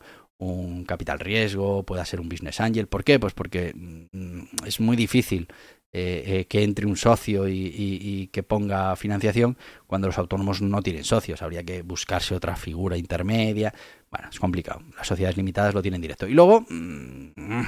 capital 0.87 1.18
riesgo, 1.20 1.82
puede 1.84 2.04
ser 2.04 2.20
un 2.20 2.28
business 2.28 2.61
angel. 2.61 2.87
¿Por 2.87 3.04
qué? 3.04 3.18
Pues 3.18 3.34
porque 3.34 3.72
mm, 3.75 4.66
es 4.66 4.80
muy 4.80 4.96
difícil 4.96 5.49
eh, 5.94 6.22
eh, 6.26 6.44
que 6.46 6.62
entre 6.62 6.87
un 6.87 6.96
socio 6.96 7.46
y, 7.46 8.30
que 8.32 8.42
ponga 8.42 8.96
financiación 8.96 9.58
cuando 9.87 10.06
los 10.06 10.16
autónomos 10.16 10.62
no 10.62 10.82
tienen 10.82 11.04
socios. 11.04 11.42
Habría 11.42 11.62
que 11.64 11.82
buscarse 11.82 12.34
otra 12.34 12.56
figura 12.56 12.96
intermedia. 12.96 13.75
Bueno, 14.11 14.28
es 14.30 14.40
complicado. 14.40 14.80
Las 14.96 15.06
sociedades 15.06 15.37
limitadas 15.37 15.75
lo 15.75 15.82
tienen 15.82 16.00
directo. 16.00 16.26
Y 16.26 16.32
luego, 16.32 16.64
mm, 16.68 17.62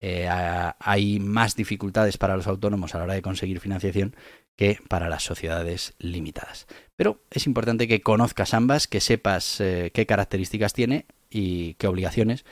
eh, 0.00 0.28
hay 0.28 1.20
más 1.20 1.56
dificultades 1.56 2.16
para 2.16 2.36
los 2.36 2.46
autónomos 2.46 2.94
a 2.94 2.98
la 2.98 3.04
hora 3.04 3.14
de 3.14 3.22
conseguir 3.22 3.60
financiación 3.60 4.16
que 4.56 4.78
para 4.88 5.08
las 5.08 5.22
sociedades 5.22 5.94
limitadas. 5.98 6.66
Pero 6.96 7.20
es 7.30 7.46
importante 7.46 7.88
que 7.88 8.02
conozcas 8.02 8.54
ambas, 8.54 8.86
que 8.86 9.00
sepas 9.00 9.60
eh, 9.60 9.90
qué 9.94 10.06
características 10.06 10.72
tiene 10.72 11.06
y 11.30 11.74
qué 11.74 11.86
obligaciones 11.86 12.44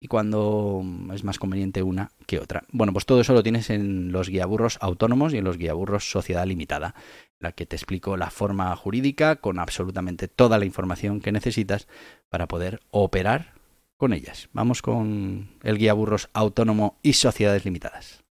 y 0.00 0.08
cuando 0.08 0.82
es 1.12 1.24
más 1.24 1.38
conveniente 1.38 1.82
una 1.82 2.10
que 2.26 2.38
otra. 2.38 2.62
Bueno, 2.72 2.92
pues 2.92 3.04
todo 3.04 3.20
eso 3.20 3.34
lo 3.34 3.42
tienes 3.42 3.68
en 3.68 4.12
los 4.12 4.30
guiaburros 4.30 4.78
autónomos 4.80 5.34
y 5.34 5.38
en 5.38 5.44
los 5.44 5.58
guiaburros 5.58 6.10
sociedad 6.10 6.46
limitada, 6.46 6.94
la 7.38 7.52
que 7.52 7.66
te 7.66 7.76
explico 7.76 8.16
la 8.16 8.30
forma 8.30 8.74
jurídica 8.76 9.36
con 9.36 9.58
absolutamente 9.58 10.26
toda 10.26 10.58
la 10.58 10.64
información 10.64 11.20
que 11.20 11.32
necesitas 11.32 11.86
para 12.30 12.48
poder 12.48 12.80
operar 12.90 13.59
con 14.00 14.14
ellas. 14.14 14.48
Vamos 14.54 14.80
con 14.80 15.50
el 15.62 15.76
guía 15.76 15.92
burros 15.92 16.30
autónomo 16.32 16.96
y 17.02 17.12
sociedades 17.12 17.66
limitadas. 17.66 18.24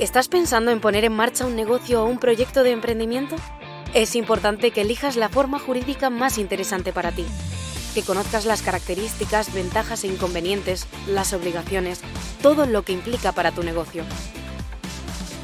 ¿Estás 0.00 0.26
pensando 0.26 0.72
en 0.72 0.80
poner 0.80 1.04
en 1.04 1.12
marcha 1.12 1.46
un 1.46 1.54
negocio 1.54 2.02
o 2.02 2.06
un 2.06 2.18
proyecto 2.18 2.64
de 2.64 2.72
emprendimiento? 2.72 3.36
Es 3.94 4.16
importante 4.16 4.72
que 4.72 4.80
elijas 4.80 5.14
la 5.14 5.28
forma 5.28 5.60
jurídica 5.60 6.10
más 6.10 6.38
interesante 6.38 6.92
para 6.92 7.12
ti, 7.12 7.24
que 7.94 8.02
conozcas 8.02 8.44
las 8.44 8.62
características, 8.62 9.54
ventajas 9.54 10.02
e 10.02 10.08
inconvenientes, 10.08 10.88
las 11.06 11.32
obligaciones, 11.32 12.00
todo 12.42 12.66
lo 12.66 12.82
que 12.82 12.92
implica 12.92 13.30
para 13.30 13.52
tu 13.52 13.62
negocio. 13.62 14.02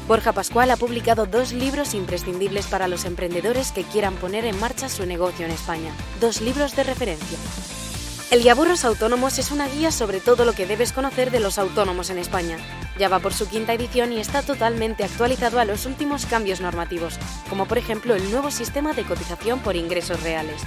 Borja 0.09 0.33
Pascual 0.33 0.71
ha 0.71 0.75
publicado 0.75 1.27
dos 1.27 1.53
libros 1.53 1.93
imprescindibles 1.93 2.65
para 2.65 2.87
los 2.87 3.05
emprendedores 3.05 3.71
que 3.71 3.83
quieran 3.83 4.15
poner 4.15 4.43
en 4.43 4.59
marcha 4.59 4.89
su 4.89 5.05
negocio 5.05 5.45
en 5.45 5.51
España. 5.51 5.93
Dos 6.19 6.41
libros 6.41 6.75
de 6.75 6.83
referencia. 6.83 7.37
El 8.31 8.41
Guiaburros 8.41 8.85
Autónomos 8.85 9.37
es 9.37 9.51
una 9.51 9.67
guía 9.67 9.91
sobre 9.91 10.19
todo 10.19 10.45
lo 10.45 10.53
que 10.53 10.65
debes 10.65 10.93
conocer 10.93 11.29
de 11.29 11.39
los 11.39 11.59
autónomos 11.59 12.09
en 12.09 12.17
España. 12.17 12.57
Ya 12.97 13.07
va 13.07 13.19
por 13.19 13.35
su 13.35 13.47
quinta 13.47 13.73
edición 13.73 14.11
y 14.11 14.19
está 14.19 14.41
totalmente 14.41 15.03
actualizado 15.03 15.59
a 15.59 15.65
los 15.65 15.85
últimos 15.85 16.25
cambios 16.25 16.59
normativos, 16.59 17.19
como 17.47 17.67
por 17.67 17.77
ejemplo 17.77 18.15
el 18.15 18.31
nuevo 18.31 18.49
sistema 18.49 18.93
de 18.93 19.03
cotización 19.03 19.59
por 19.59 19.75
ingresos 19.75 20.23
reales. 20.23 20.59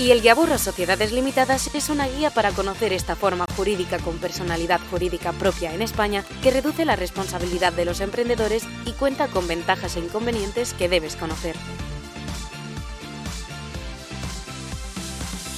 Y 0.00 0.12
el 0.12 0.22
Guiaburro 0.22 0.56
Sociedades 0.56 1.12
Limitadas 1.12 1.74
es 1.74 1.90
una 1.90 2.08
guía 2.08 2.30
para 2.30 2.52
conocer 2.52 2.94
esta 2.94 3.16
forma 3.16 3.44
jurídica 3.54 3.98
con 3.98 4.16
personalidad 4.16 4.80
jurídica 4.90 5.32
propia 5.32 5.74
en 5.74 5.82
España 5.82 6.24
que 6.42 6.50
reduce 6.50 6.86
la 6.86 6.96
responsabilidad 6.96 7.74
de 7.74 7.84
los 7.84 8.00
emprendedores 8.00 8.64
y 8.86 8.92
cuenta 8.92 9.28
con 9.28 9.46
ventajas 9.46 9.96
e 9.96 10.00
inconvenientes 10.00 10.72
que 10.72 10.88
debes 10.88 11.16
conocer. 11.16 11.54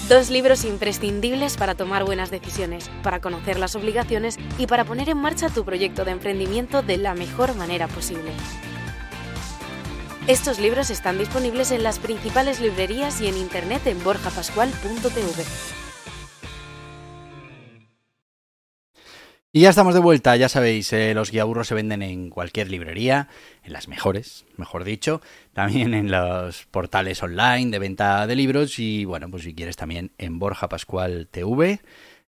Dos 0.09 0.29
libros 0.29 0.65
imprescindibles 0.65 1.57
para 1.57 1.77
tomar 1.77 2.03
buenas 2.03 2.33
decisiones, 2.33 2.91
para 3.05 3.21
conocer 3.21 3.61
las 3.61 3.77
obligaciones 3.77 4.39
y 4.59 4.67
para 4.67 4.85
poner 4.85 5.09
en 5.09 5.19
marcha 5.19 5.51
tu 5.51 5.65
proyecto 5.65 6.05
de 6.05 6.11
emprendimiento 6.11 6.83
de 6.83 6.97
la 6.97 7.15
mejor 7.15 7.55
manera 7.55 7.87
posible. 7.87 8.33
Estos 10.29 10.61
libros 10.61 10.91
están 10.91 11.19
disponibles 11.19 11.73
en 11.73 11.83
las 11.83 11.99
principales 11.99 12.61
librerías 12.61 13.21
y 13.21 13.27
en 13.27 13.37
internet 13.37 13.85
en 13.89 14.05
borjapascual.tv. 14.05 15.45
Y 19.51 19.63
ya 19.63 19.71
estamos 19.71 19.95
de 19.95 20.01
vuelta, 20.01 20.37
ya 20.37 20.49
sabéis, 20.49 20.93
eh, 20.93 21.13
los 21.13 21.33
guiaburros 21.33 21.67
se 21.67 21.75
venden 21.75 22.03
en 22.03 22.31
cualquier 22.31 22.71
librería, 22.71 23.29
en 23.65 23.73
las 23.73 23.89
mejores, 23.89 24.47
mejor 24.57 24.85
dicho, 24.85 25.21
también 25.55 25.93
en 25.93 26.13
los 26.13 26.67
portales 26.67 27.21
online 27.21 27.73
de 27.73 27.81
venta 27.81 28.25
de 28.29 28.37
libros 28.37 28.79
y 28.79 29.05
bueno, 29.05 29.29
pues 29.29 29.43
si 29.43 29.55
quieres 29.57 29.77
también 29.77 30.13
en 30.19 30.39
Borja 30.39 30.69
Pascual 30.69 31.27
TV, 31.33 31.81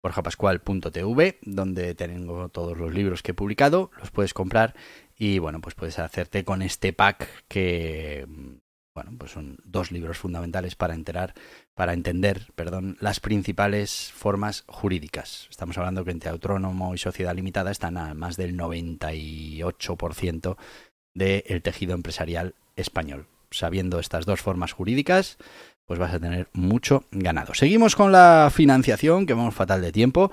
borjapascual.tv, 0.01 1.39
donde 1.43 1.95
tengo 1.95 2.49
todos 2.49 2.77
los 2.77 2.93
libros 2.93 3.23
que 3.23 3.31
he 3.31 3.33
publicado, 3.35 3.91
los 3.99 4.09
puedes 4.11 4.33
comprar 4.33 4.73
y 5.17 5.39
bueno, 5.39 5.61
pues 5.61 5.75
puedes 5.75 5.99
hacerte 5.99 6.43
con 6.43 6.61
este 6.61 6.93
pack 6.93 7.45
que 7.47 8.27
bueno, 8.93 9.11
pues 9.17 9.31
son 9.31 9.57
dos 9.63 9.91
libros 9.91 10.19
fundamentales 10.19 10.75
para 10.75 10.93
enterar, 10.93 11.33
para 11.73 11.93
entender, 11.93 12.51
perdón, 12.55 12.97
las 12.99 13.19
principales 13.19 14.11
formas 14.13 14.65
jurídicas. 14.67 15.47
Estamos 15.49 15.77
hablando 15.77 16.05
que 16.05 16.11
entre 16.11 16.29
autónomo 16.29 16.93
y 16.93 16.99
sociedad 16.99 17.35
limitada 17.35 17.71
están 17.71 17.97
a 17.97 18.13
más 18.13 18.37
del 18.37 18.55
98% 18.55 20.57
del 21.15 21.61
tejido 21.63 21.95
empresarial 21.95 22.53
español. 22.75 23.25
Sabiendo 23.49 23.99
estas 23.99 24.25
dos 24.25 24.41
formas 24.41 24.73
jurídicas, 24.73 25.37
pues 25.85 25.99
vas 25.99 26.13
a 26.13 26.19
tener 26.19 26.47
mucho 26.53 27.05
ganado. 27.11 27.53
Seguimos 27.53 27.95
con 27.95 28.11
la 28.11 28.51
financiación, 28.53 29.25
que 29.25 29.33
vamos 29.33 29.55
fatal 29.55 29.81
de 29.81 29.91
tiempo. 29.91 30.31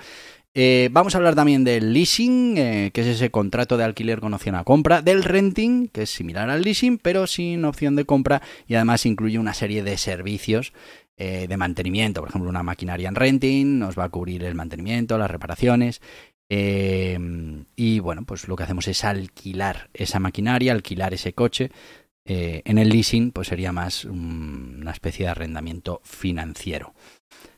Eh, 0.53 0.89
vamos 0.91 1.15
a 1.15 1.19
hablar 1.19 1.37
también 1.37 1.63
del 1.63 1.93
leasing, 1.93 2.59
eh, 2.59 2.91
que 2.93 3.03
es 3.03 3.07
ese 3.07 3.31
contrato 3.31 3.77
de 3.77 3.85
alquiler 3.85 4.19
con 4.19 4.35
opción 4.35 4.57
a 4.57 4.65
compra, 4.65 5.01
del 5.01 5.23
renting, 5.23 5.87
que 5.87 6.03
es 6.03 6.11
similar 6.11 6.51
al 6.51 6.63
leasing, 6.63 6.99
pero 6.99 7.29
sin 7.29 7.65
opción 7.65 7.95
de 7.95 8.05
compra 8.05 8.43
y 8.67 8.75
además 8.75 9.07
incluye 9.07 9.39
una 9.39 9.55
serie 9.55 9.85
de 9.85 9.97
servicios 9.97 10.73
eh, 11.17 11.47
de 11.49 11.57
mantenimiento. 11.57 12.21
Por 12.21 12.31
ejemplo, 12.31 12.51
una 12.51 12.65
maquinaria 12.65 13.09
en 13.09 13.15
renting 13.15 13.79
nos 13.79 13.97
va 13.97 14.05
a 14.05 14.09
cubrir 14.09 14.43
el 14.43 14.57
mantenimiento, 14.57 15.19
las 15.19 15.31
reparaciones. 15.31 16.01
y 16.49 18.01
bueno, 18.01 18.25
pues 18.25 18.49
lo 18.49 18.57
que 18.57 18.65
hacemos 18.65 18.89
es 18.89 19.05
alquilar 19.05 19.89
esa 19.95 20.19
maquinaria, 20.19 20.73
alquilar 20.73 21.15
ese 21.15 21.33
coche. 21.33 21.71
en 22.25 22.79
el 22.79 22.89
leasing, 22.89 23.31
pues 23.31 23.49
sería 23.49 23.73
más 23.73 24.05
una 24.05 24.91
especie 24.91 25.27
de 25.27 25.31
arrendamiento 25.31 26.01
financiero. 26.05 26.93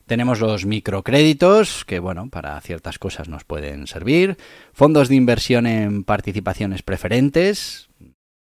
Tenemos 0.06 0.40
los 0.40 0.66
microcréditos, 0.66 1.84
que 1.84 1.98
bueno, 1.98 2.28
para 2.28 2.60
ciertas 2.60 2.98
cosas 2.98 3.28
nos 3.28 3.44
pueden 3.44 3.86
servir. 3.86 4.36
Fondos 4.72 5.08
de 5.08 5.14
inversión 5.14 5.66
en 5.66 6.04
participaciones 6.04 6.82
preferentes. 6.82 7.88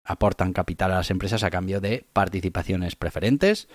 Aportan 0.03 0.53
capital 0.53 0.91
a 0.91 0.97
las 0.97 1.11
empresas 1.11 1.43
a 1.43 1.51
cambio 1.51 1.79
de 1.79 2.05
participaciones 2.13 2.95
preferentes. 2.95 3.67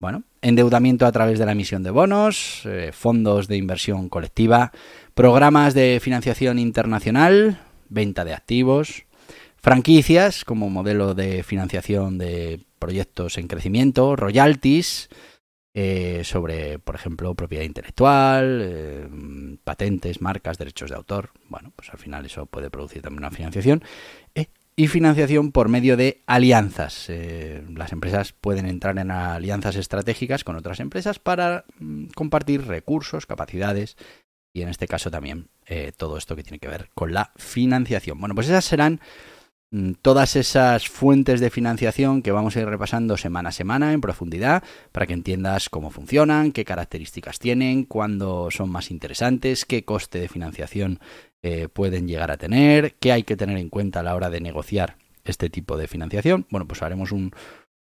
Bueno, 0.00 0.22
endeudamiento 0.42 1.06
a 1.06 1.12
través 1.12 1.38
de 1.38 1.46
la 1.46 1.52
emisión 1.52 1.82
de 1.82 1.90
bonos, 1.90 2.62
eh, 2.66 2.90
fondos 2.92 3.48
de 3.48 3.56
inversión 3.56 4.08
colectiva, 4.08 4.72
programas 5.14 5.72
de 5.72 5.98
financiación 6.02 6.58
internacional, 6.58 7.60
venta 7.88 8.24
de 8.24 8.34
activos, 8.34 9.04
franquicias 9.56 10.44
como 10.44 10.68
modelo 10.68 11.14
de 11.14 11.42
financiación 11.42 12.18
de 12.18 12.60
proyectos 12.78 13.38
en 13.38 13.48
crecimiento, 13.48 14.14
royalties, 14.14 15.08
eh, 15.76 16.22
sobre, 16.22 16.78
por 16.78 16.94
ejemplo, 16.94 17.34
propiedad 17.34 17.64
intelectual, 17.64 18.60
eh, 18.62 19.08
patentes, 19.64 20.20
marcas, 20.20 20.56
derechos 20.56 20.90
de 20.90 20.94
autor. 20.94 21.30
Bueno, 21.48 21.72
pues 21.74 21.90
al 21.90 21.98
final 21.98 22.24
eso 22.24 22.46
puede 22.46 22.70
producir 22.70 23.02
también 23.02 23.24
una 23.24 23.32
financiación. 23.32 23.82
Eh, 24.36 24.46
y 24.76 24.86
financiación 24.86 25.50
por 25.50 25.68
medio 25.68 25.96
de 25.96 26.22
alianzas. 26.26 27.08
las 27.08 27.92
empresas 27.92 28.32
pueden 28.32 28.66
entrar 28.66 28.98
en 28.98 29.10
alianzas 29.10 29.74
estratégicas 29.76 30.44
con 30.44 30.56
otras 30.56 30.78
empresas 30.78 31.18
para 31.18 31.64
mm, 31.78 32.06
compartir 32.14 32.66
recursos, 32.66 33.26
capacidades 33.26 33.96
y 34.52 34.62
en 34.62 34.68
este 34.68 34.86
caso 34.88 35.10
también 35.10 35.48
todo 35.96 36.18
esto 36.18 36.36
que 36.36 36.42
tiene 36.42 36.58
que 36.58 36.68
ver 36.68 36.90
con 36.94 37.14
la 37.14 37.32
financiación. 37.36 38.20
Bueno, 38.20 38.34
pues 38.34 38.48
esas 38.48 38.64
serán 38.64 39.00
todas 40.00 40.36
esas 40.36 40.88
fuentes 40.88 41.40
de 41.40 41.50
financiación 41.50 42.22
que 42.22 42.32
vamos 42.32 42.56
a 42.56 42.60
ir 42.60 42.66
repasando 42.66 43.16
semana 43.16 43.48
a 43.48 43.52
semana 43.52 43.92
en 43.92 44.00
profundidad 44.00 44.62
para 44.92 45.06
que 45.06 45.14
entiendas 45.14 45.68
cómo 45.68 45.90
funcionan, 45.90 46.52
qué 46.52 46.64
características 46.64 47.38
tienen, 47.38 47.84
cuándo 47.84 48.50
son 48.50 48.70
más 48.70 48.90
interesantes, 48.90 49.64
qué 49.64 49.84
coste 49.84 50.20
de 50.20 50.28
financiación 50.28 51.00
eh, 51.42 51.68
pueden 51.68 52.06
llegar 52.06 52.30
a 52.30 52.36
tener, 52.36 52.94
qué 53.00 53.12
hay 53.12 53.24
que 53.24 53.36
tener 53.36 53.58
en 53.58 53.68
cuenta 53.68 54.00
a 54.00 54.02
la 54.02 54.14
hora 54.14 54.30
de 54.30 54.40
negociar 54.40 54.96
este 55.24 55.50
tipo 55.50 55.76
de 55.76 55.88
financiación. 55.88 56.46
Bueno, 56.50 56.66
pues 56.66 56.82
haremos 56.82 57.10
un, 57.10 57.32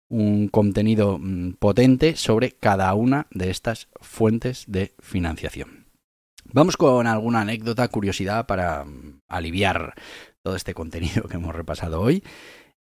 un 0.08 0.48
contenido 0.48 1.18
mm, 1.18 1.54
potente 1.58 2.16
sobre 2.16 2.52
cada 2.52 2.92
una 2.94 3.26
de 3.30 3.50
estas 3.50 3.88
fuentes 4.00 4.64
de 4.66 4.92
financiación. 5.00 5.86
Vamos 6.44 6.76
con 6.76 7.06
alguna 7.06 7.42
anécdota, 7.42 7.88
curiosidad 7.88 8.46
para 8.46 8.84
mm, 8.84 9.20
aliviar 9.28 9.94
todo 10.42 10.56
este 10.56 10.74
contenido 10.74 11.24
que 11.28 11.36
hemos 11.36 11.54
repasado 11.54 12.00
hoy. 12.00 12.22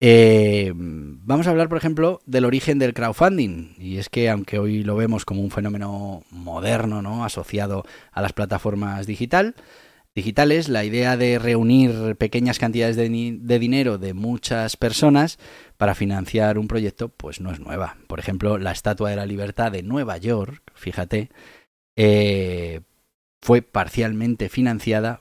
Eh, 0.01 0.71
vamos 0.73 1.45
a 1.45 1.49
hablar, 1.49 1.67
por 1.67 1.77
ejemplo, 1.77 2.21
del 2.25 2.45
origen 2.45 2.79
del 2.79 2.93
crowdfunding. 2.93 3.75
Y 3.77 3.97
es 3.97 4.09
que, 4.09 4.29
aunque 4.29 4.57
hoy 4.57 4.83
lo 4.83 4.95
vemos 4.95 5.25
como 5.25 5.41
un 5.41 5.51
fenómeno 5.51 6.23
moderno, 6.31 7.01
¿no? 7.01 7.25
asociado 7.25 7.85
a 8.11 8.21
las 8.21 8.31
plataformas 8.31 9.05
digital, 9.07 9.55
digitales, 10.15 10.69
la 10.69 10.85
idea 10.85 11.17
de 11.17 11.37
reunir 11.37 12.15
pequeñas 12.15 12.59
cantidades 12.59 12.95
de, 12.95 13.59
dinero 13.59 13.97
de 13.97 14.13
muchas 14.13 14.77
personas 14.77 15.37
para 15.77 15.95
financiar 15.95 16.57
un 16.57 16.67
proyecto, 16.67 17.09
pues 17.09 17.41
no 17.41 17.51
es 17.51 17.59
nueva. 17.59 17.97
Por 18.07 18.19
ejemplo, 18.19 18.57
la 18.57 18.71
Estatua 18.71 19.09
de 19.09 19.17
la 19.17 19.25
Libertad 19.25 19.71
de 19.71 19.83
Nueva 19.83 20.17
York, 20.17 20.61
fíjate, 20.75 21.29
eh, 21.97 22.81
fue 23.41 23.61
parcialmente 23.61 24.49
financiada 24.49 25.19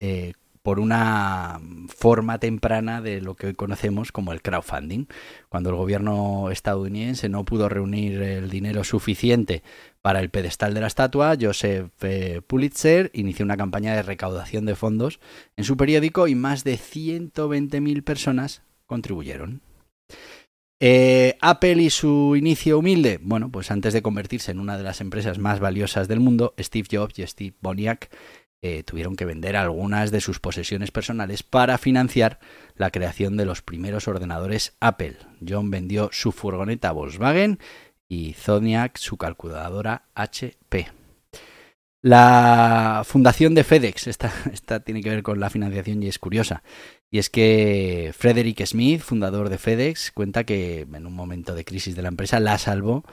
eh, 0.00 0.34
por 0.66 0.80
una 0.80 1.60
forma 1.86 2.40
temprana 2.40 3.00
de 3.00 3.20
lo 3.20 3.36
que 3.36 3.46
hoy 3.46 3.54
conocemos 3.54 4.10
como 4.10 4.32
el 4.32 4.42
crowdfunding. 4.42 5.06
Cuando 5.48 5.70
el 5.70 5.76
gobierno 5.76 6.50
estadounidense 6.50 7.28
no 7.28 7.44
pudo 7.44 7.68
reunir 7.68 8.20
el 8.20 8.50
dinero 8.50 8.82
suficiente 8.82 9.62
para 10.02 10.18
el 10.18 10.28
pedestal 10.28 10.74
de 10.74 10.80
la 10.80 10.88
estatua, 10.88 11.36
Joseph 11.40 11.92
eh, 12.02 12.40
Pulitzer 12.44 13.12
inició 13.14 13.44
una 13.44 13.56
campaña 13.56 13.94
de 13.94 14.02
recaudación 14.02 14.66
de 14.66 14.74
fondos 14.74 15.20
en 15.56 15.62
su 15.62 15.76
periódico 15.76 16.26
y 16.26 16.34
más 16.34 16.64
de 16.64 16.74
120.000 16.74 18.02
personas 18.02 18.62
contribuyeron. 18.86 19.60
Eh, 20.80 21.38
Apple 21.42 21.80
y 21.80 21.90
su 21.90 22.34
inicio 22.34 22.80
humilde. 22.80 23.20
Bueno, 23.22 23.52
pues 23.52 23.70
antes 23.70 23.92
de 23.92 24.02
convertirse 24.02 24.50
en 24.50 24.58
una 24.58 24.76
de 24.76 24.82
las 24.82 25.00
empresas 25.00 25.38
más 25.38 25.60
valiosas 25.60 26.08
del 26.08 26.18
mundo, 26.18 26.54
Steve 26.58 26.88
Jobs 26.90 27.20
y 27.20 27.26
Steve 27.28 27.54
Wozniak 27.62 28.10
eh, 28.62 28.82
tuvieron 28.82 29.16
que 29.16 29.24
vender 29.24 29.56
algunas 29.56 30.10
de 30.10 30.20
sus 30.20 30.40
posesiones 30.40 30.90
personales 30.90 31.42
para 31.42 31.78
financiar 31.78 32.40
la 32.74 32.90
creación 32.90 33.36
de 33.36 33.44
los 33.44 33.62
primeros 33.62 34.08
ordenadores 34.08 34.76
Apple. 34.80 35.16
John 35.46 35.70
vendió 35.70 36.08
su 36.12 36.32
furgoneta 36.32 36.92
Volkswagen 36.92 37.58
y 38.08 38.32
Zodiac 38.32 38.96
su 38.98 39.16
calculadora 39.16 40.06
HP. 40.14 40.88
La 42.02 43.02
fundación 43.04 43.54
de 43.54 43.64
FedEx, 43.64 44.06
esta, 44.06 44.80
tiene 44.84 45.02
que 45.02 45.10
ver 45.10 45.22
con 45.22 45.40
la 45.40 45.50
financiación 45.50 46.02
y 46.02 46.08
es 46.08 46.18
curiosa. 46.18 46.62
Y 47.10 47.18
es 47.18 47.30
que 47.30 48.12
Frederick 48.16 48.64
Smith, 48.64 49.00
fundador 49.00 49.48
de 49.48 49.58
FedEx, 49.58 50.12
cuenta 50.12 50.44
que 50.44 50.82
en 50.82 51.06
un 51.06 51.14
momento 51.14 51.54
de 51.54 51.64
crisis 51.64 51.96
de 51.96 52.02
la 52.02 52.08
empresa 52.08 52.38
la 52.38 52.58
salvó 52.58 53.04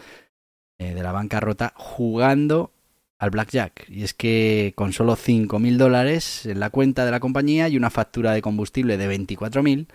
eh, 0.79 0.93
de 0.93 1.01
la 1.03 1.11
bancarrota 1.11 1.73
jugando 1.75 2.71
al 3.19 3.29
blackjack. 3.29 3.89
Y 3.89 4.03
es 4.03 4.13
que 4.13 4.73
con 4.75 4.93
solo 4.93 5.15
5.000 5.15 5.77
dólares 5.77 6.45
en 6.45 6.59
la 6.59 6.69
cuenta 6.69 7.05
de 7.05 7.11
la 7.11 7.19
compañía 7.19 7.69
y 7.69 7.77
una 7.77 7.89
factura 7.89 8.33
de 8.33 8.41
combustible 8.41 8.97
de 8.97 9.17
24.000, 9.17 9.87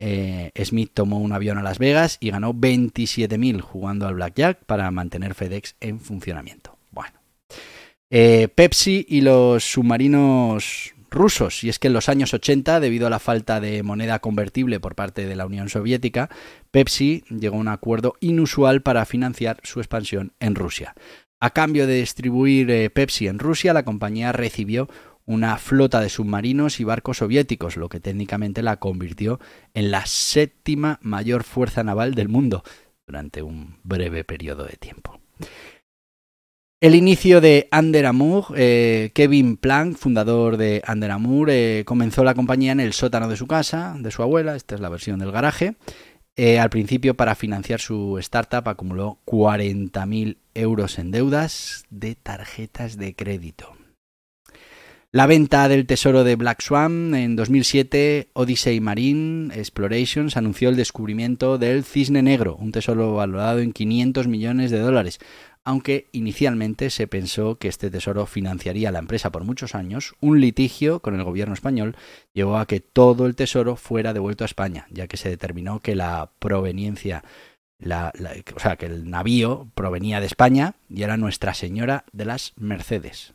eh, 0.00 0.50
Smith 0.64 0.90
tomó 0.92 1.20
un 1.20 1.32
avión 1.32 1.58
a 1.58 1.62
Las 1.62 1.78
Vegas 1.78 2.18
y 2.20 2.30
ganó 2.30 2.52
27.000 2.52 3.60
jugando 3.60 4.06
al 4.06 4.14
blackjack 4.14 4.64
para 4.64 4.90
mantener 4.90 5.34
FedEx 5.34 5.76
en 5.80 6.00
funcionamiento. 6.00 6.76
Bueno. 6.90 7.18
Eh, 8.10 8.48
Pepsi 8.54 9.06
y 9.08 9.22
los 9.22 9.64
submarinos 9.64 10.94
rusos. 11.14 11.64
Y 11.64 11.70
es 11.70 11.78
que 11.78 11.86
en 11.86 11.94
los 11.94 12.08
años 12.10 12.34
80, 12.34 12.80
debido 12.80 13.06
a 13.06 13.10
la 13.10 13.18
falta 13.18 13.60
de 13.60 13.82
moneda 13.82 14.18
convertible 14.18 14.80
por 14.80 14.94
parte 14.94 15.26
de 15.26 15.36
la 15.36 15.46
Unión 15.46 15.70
Soviética, 15.70 16.28
Pepsi 16.70 17.24
llegó 17.30 17.56
a 17.56 17.60
un 17.60 17.68
acuerdo 17.68 18.16
inusual 18.20 18.82
para 18.82 19.06
financiar 19.06 19.60
su 19.62 19.80
expansión 19.80 20.32
en 20.40 20.54
Rusia. 20.54 20.94
A 21.40 21.50
cambio 21.50 21.86
de 21.86 21.96
distribuir 21.96 22.70
eh, 22.70 22.90
Pepsi 22.90 23.26
en 23.26 23.38
Rusia, 23.38 23.72
la 23.72 23.84
compañía 23.84 24.32
recibió 24.32 24.88
una 25.26 25.56
flota 25.58 26.00
de 26.00 26.08
submarinos 26.08 26.80
y 26.80 26.84
barcos 26.84 27.18
soviéticos, 27.18 27.76
lo 27.76 27.88
que 27.88 28.00
técnicamente 28.00 28.62
la 28.62 28.76
convirtió 28.76 29.40
en 29.72 29.90
la 29.90 30.06
séptima 30.06 30.98
mayor 31.02 31.44
fuerza 31.44 31.82
naval 31.82 32.14
del 32.14 32.28
mundo 32.28 32.62
durante 33.06 33.42
un 33.42 33.76
breve 33.82 34.24
periodo 34.24 34.64
de 34.64 34.76
tiempo. 34.76 35.20
El 36.80 36.94
inicio 36.94 37.40
de 37.40 37.68
Under 37.72 38.04
Amour, 38.04 38.46
eh, 38.56 39.10
Kevin 39.14 39.56
Plank, 39.56 39.96
fundador 39.96 40.58
de 40.58 40.82
Under 40.86 41.12
Amour, 41.12 41.48
eh, 41.50 41.82
comenzó 41.86 42.24
la 42.24 42.34
compañía 42.34 42.72
en 42.72 42.80
el 42.80 42.92
sótano 42.92 43.26
de 43.26 43.38
su 43.38 43.46
casa, 43.46 43.96
de 43.98 44.10
su 44.10 44.22
abuela, 44.22 44.54
esta 44.54 44.74
es 44.74 44.82
la 44.82 44.90
versión 44.90 45.18
del 45.18 45.32
garaje, 45.32 45.76
eh, 46.36 46.58
al 46.58 46.70
principio, 46.70 47.14
para 47.14 47.34
financiar 47.34 47.80
su 47.80 48.18
startup, 48.18 48.68
acumuló 48.68 49.18
40.000 49.26 50.38
euros 50.54 50.98
en 50.98 51.10
deudas 51.10 51.84
de 51.90 52.14
tarjetas 52.16 52.96
de 52.96 53.14
crédito. 53.14 53.76
La 55.14 55.28
venta 55.28 55.68
del 55.68 55.86
tesoro 55.86 56.24
de 56.24 56.34
Black 56.34 56.60
Swan 56.60 57.14
en 57.14 57.36
2007, 57.36 58.30
Odyssey 58.32 58.80
Marine 58.80 59.54
Explorations 59.54 60.36
anunció 60.36 60.70
el 60.70 60.74
descubrimiento 60.74 61.56
del 61.56 61.84
cisne 61.84 62.20
negro, 62.20 62.56
un 62.56 62.72
tesoro 62.72 63.14
valorado 63.14 63.60
en 63.60 63.72
500 63.72 64.26
millones 64.26 64.72
de 64.72 64.80
dólares, 64.80 65.20
aunque 65.64 66.08
inicialmente 66.12 66.90
se 66.90 67.06
pensó 67.06 67.56
que 67.56 67.68
este 67.68 67.90
tesoro 67.90 68.26
financiaría 68.26 68.92
la 68.92 68.98
empresa 68.98 69.32
por 69.32 69.44
muchos 69.44 69.74
años, 69.74 70.14
un 70.20 70.40
litigio 70.40 71.00
con 71.00 71.14
el 71.14 71.24
gobierno 71.24 71.54
español 71.54 71.96
llevó 72.34 72.58
a 72.58 72.66
que 72.66 72.80
todo 72.80 73.26
el 73.26 73.34
tesoro 73.34 73.76
fuera 73.76 74.12
devuelto 74.12 74.44
a 74.44 74.46
España, 74.46 74.86
ya 74.90 75.06
que 75.06 75.16
se 75.16 75.30
determinó 75.30 75.80
que 75.80 75.94
la 75.94 76.30
proveniencia 76.38 77.24
o 78.54 78.60
sea, 78.60 78.76
que 78.76 78.86
el 78.86 79.10
navío 79.10 79.68
provenía 79.74 80.20
de 80.20 80.26
España 80.26 80.76
y 80.88 81.02
era 81.02 81.16
Nuestra 81.16 81.54
Señora 81.54 82.04
de 82.12 82.24
las 82.24 82.52
Mercedes. 82.56 83.34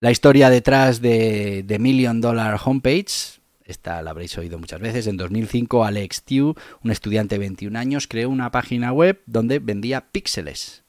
La 0.00 0.10
historia 0.10 0.50
detrás 0.50 1.00
de, 1.00 1.64
The 1.66 1.78
Million 1.78 2.20
Dollar 2.20 2.58
Homepage, 2.64 3.39
esta 3.70 4.02
la 4.02 4.10
habréis 4.10 4.36
oído 4.38 4.58
muchas 4.58 4.80
veces. 4.80 5.06
En 5.06 5.16
2005, 5.16 5.84
Alex 5.84 6.22
Tew, 6.24 6.54
un 6.82 6.90
estudiante 6.90 7.36
de 7.36 7.40
21 7.40 7.78
años, 7.78 8.06
creó 8.06 8.28
una 8.28 8.50
página 8.50 8.92
web 8.92 9.22
donde 9.26 9.58
vendía 9.58 10.10
píxeles. 10.12 10.84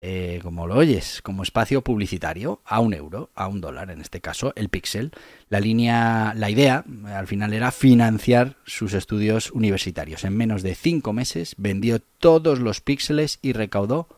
Eh, 0.00 0.38
como 0.44 0.68
lo 0.68 0.76
oyes, 0.76 1.22
como 1.22 1.42
espacio 1.42 1.82
publicitario, 1.82 2.62
a 2.64 2.78
un 2.78 2.94
euro, 2.94 3.30
a 3.34 3.48
un 3.48 3.60
dólar 3.60 3.90
en 3.90 4.00
este 4.00 4.20
caso, 4.20 4.52
el 4.54 4.68
píxel. 4.68 5.10
La 5.48 5.58
línea, 5.58 6.34
la 6.36 6.50
idea 6.50 6.84
al 7.06 7.26
final 7.26 7.52
era 7.52 7.72
financiar 7.72 8.56
sus 8.64 8.94
estudios 8.94 9.50
universitarios. 9.50 10.24
En 10.24 10.36
menos 10.36 10.62
de 10.62 10.76
cinco 10.76 11.12
meses 11.12 11.54
vendió 11.58 12.00
todos 12.00 12.60
los 12.60 12.80
píxeles 12.80 13.40
y 13.42 13.52
recaudó 13.52 14.08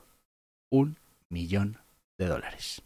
un 0.71 0.99
millón 1.31 1.79
de 2.19 2.27
dólares. 2.27 2.83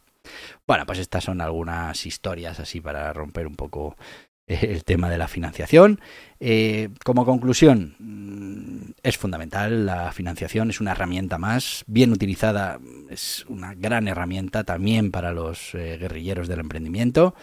Bueno, 0.66 0.86
pues 0.86 0.98
estas 0.98 1.24
son 1.24 1.40
algunas 1.40 2.06
historias 2.06 2.60
así 2.60 2.80
para 2.80 3.12
romper 3.12 3.46
un 3.46 3.56
poco 3.56 3.96
eh, 3.96 4.33
el 4.46 4.84
tema 4.84 5.10
de 5.10 5.18
la 5.18 5.28
financiación. 5.28 6.00
Eh, 6.40 6.90
como 7.04 7.24
conclusión, 7.24 7.94
mm, 7.98 8.92
es 9.02 9.16
fundamental, 9.16 9.86
la 9.86 10.12
financiación 10.12 10.70
es 10.70 10.80
una 10.80 10.92
herramienta 10.92 11.38
más, 11.38 11.84
bien 11.86 12.12
utilizada, 12.12 12.78
es 13.10 13.44
una 13.48 13.74
gran 13.74 14.08
herramienta 14.08 14.64
también 14.64 15.10
para 15.10 15.32
los 15.32 15.74
eh, 15.74 15.96
guerrilleros 15.98 16.48
del 16.48 16.60
emprendimiento. 16.60 17.34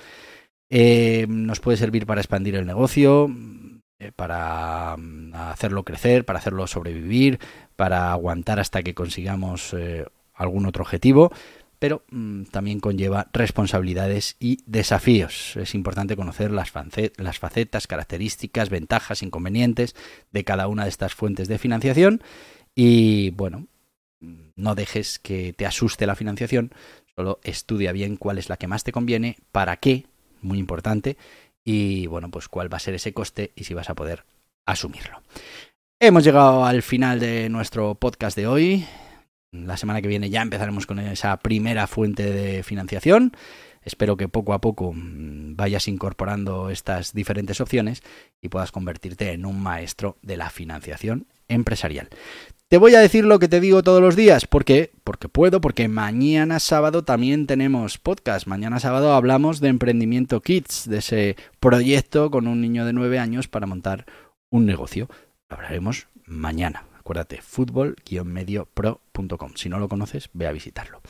nos 1.27 1.59
puede 1.59 1.77
servir 1.77 2.05
para 2.05 2.21
expandir 2.21 2.55
el 2.55 2.65
negocio, 2.65 3.29
para 4.15 4.95
mm, 4.97 5.33
hacerlo 5.35 5.83
crecer, 5.83 6.25
para 6.25 6.39
hacerlo 6.39 6.67
sobrevivir, 6.67 7.39
para 7.75 8.11
aguantar 8.11 8.59
hasta 8.59 8.83
que 8.83 8.93
consigamos 8.93 9.75
algún 10.33 10.65
otro 10.65 10.83
objetivo 10.83 11.31
pero 11.81 12.03
mm, 12.11 12.43
también 12.43 12.79
conlleva 12.79 13.27
responsabilidades 13.33 14.35
y 14.39 14.59
desafíos. 14.67 15.57
Es 15.57 15.73
importante 15.73 16.15
conocer 16.15 16.51
las, 16.51 16.71
las 17.17 17.39
facetas, 17.39 17.87
características, 17.87 18.69
ventajas, 18.69 19.23
inconvenientes 19.23 19.95
de 20.31 20.43
cada 20.43 20.67
una 20.67 20.83
de 20.83 20.89
estas 20.89 21.15
fuentes 21.15 21.47
de 21.47 21.57
financiación 21.57 22.21
y 22.75 23.31
bueno, 23.31 23.65
no 24.19 24.75
dejes 24.75 25.17
que 25.17 25.53
te 25.53 25.65
asuste 25.65 26.05
la 26.05 26.15
financiación, 26.15 26.71
solo 27.15 27.39
estudia 27.43 27.93
bien 27.93 28.15
cuál 28.15 28.37
es 28.37 28.47
la 28.47 28.57
que 28.57 28.67
más 28.67 28.83
te 28.83 28.91
conviene, 28.91 29.37
para 29.51 29.77
qué, 29.77 30.05
muy 30.39 30.59
importante, 30.59 31.17
y 31.63 32.05
bueno, 32.05 32.29
pues 32.29 32.47
cuál 32.47 32.71
va 32.71 32.77
a 32.77 32.79
ser 32.79 32.93
ese 32.93 33.11
coste 33.11 33.53
y 33.55 33.63
si 33.63 33.73
vas 33.73 33.89
a 33.89 33.95
poder 33.95 34.23
asumirlo. 34.67 35.23
Hemos 35.99 36.23
llegado 36.23 36.63
al 36.63 36.83
final 36.83 37.19
de 37.19 37.49
nuestro 37.49 37.95
podcast 37.95 38.37
de 38.37 38.45
hoy. 38.45 38.85
La 39.51 39.75
semana 39.75 40.01
que 40.01 40.07
viene 40.07 40.29
ya 40.29 40.41
empezaremos 40.41 40.85
con 40.85 40.99
esa 40.99 41.35
primera 41.37 41.85
fuente 41.85 42.31
de 42.31 42.63
financiación. 42.63 43.33
Espero 43.83 44.15
que 44.15 44.29
poco 44.29 44.53
a 44.53 44.61
poco 44.61 44.93
mm, 44.93 45.57
vayas 45.57 45.89
incorporando 45.89 46.69
estas 46.69 47.13
diferentes 47.13 47.59
opciones 47.59 48.01
y 48.41 48.47
puedas 48.47 48.71
convertirte 48.71 49.33
en 49.33 49.45
un 49.45 49.61
maestro 49.61 50.17
de 50.21 50.37
la 50.37 50.49
financiación 50.49 51.27
empresarial. 51.49 52.07
Te 52.69 52.77
voy 52.77 52.95
a 52.95 53.01
decir 53.01 53.25
lo 53.25 53.39
que 53.39 53.49
te 53.49 53.59
digo 53.59 53.83
todos 53.83 54.01
los 54.01 54.15
días, 54.15 54.47
porque 54.47 54.91
porque 55.03 55.27
puedo, 55.27 55.59
porque 55.59 55.89
mañana 55.89 56.61
sábado 56.61 57.03
también 57.03 57.45
tenemos 57.45 57.97
podcast. 57.97 58.47
Mañana 58.47 58.79
sábado 58.79 59.13
hablamos 59.13 59.59
de 59.59 59.67
emprendimiento 59.67 60.39
kids, 60.39 60.87
de 60.87 60.99
ese 60.99 61.35
proyecto 61.59 62.31
con 62.31 62.47
un 62.47 62.61
niño 62.61 62.85
de 62.85 62.93
9 62.93 63.19
años 63.19 63.49
para 63.49 63.67
montar 63.67 64.05
un 64.49 64.65
negocio. 64.65 65.09
hablaremos 65.49 66.07
mañana. 66.25 66.85
Acuérdate, 67.11 67.41
fútbol-mediopro.com. 67.41 69.51
Si 69.55 69.67
no 69.67 69.79
lo 69.79 69.89
conoces, 69.89 70.29
ve 70.31 70.47
a 70.47 70.53
visitarlo. 70.53 71.01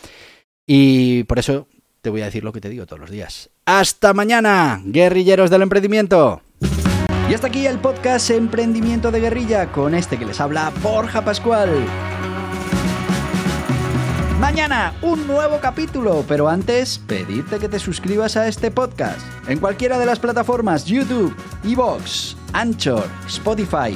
Y 0.65 1.25
por 1.25 1.37
eso 1.37 1.67
te 2.01 2.09
voy 2.09 2.21
a 2.21 2.25
decir 2.25 2.43
lo 2.43 2.51
que 2.51 2.59
te 2.59 2.69
digo 2.69 2.87
todos 2.87 2.99
los 2.99 3.11
días. 3.11 3.51
¡Hasta 3.65 4.15
mañana, 4.15 4.81
guerrilleros 4.83 5.51
del 5.51 5.61
emprendimiento! 5.61 6.41
Y 7.29 7.35
hasta 7.35 7.45
aquí 7.45 7.67
el 7.67 7.77
podcast 7.77 8.31
Emprendimiento 8.31 9.11
de 9.11 9.19
Guerrilla 9.19 9.71
con 9.71 9.93
este 9.93 10.17
que 10.17 10.25
les 10.25 10.41
habla 10.41 10.73
Borja 10.81 11.23
Pascual. 11.23 11.69
Mañana 14.39 14.95
un 15.03 15.27
nuevo 15.27 15.59
capítulo, 15.61 16.25
pero 16.27 16.49
antes 16.49 16.97
pedirte 16.97 17.59
que 17.59 17.69
te 17.69 17.77
suscribas 17.77 18.37
a 18.37 18.47
este 18.47 18.71
podcast 18.71 19.21
en 19.47 19.59
cualquiera 19.59 19.99
de 19.99 20.07
las 20.07 20.17
plataformas 20.17 20.85
YouTube, 20.85 21.35
Evox, 21.63 22.35
Anchor, 22.53 23.05
Spotify 23.27 23.95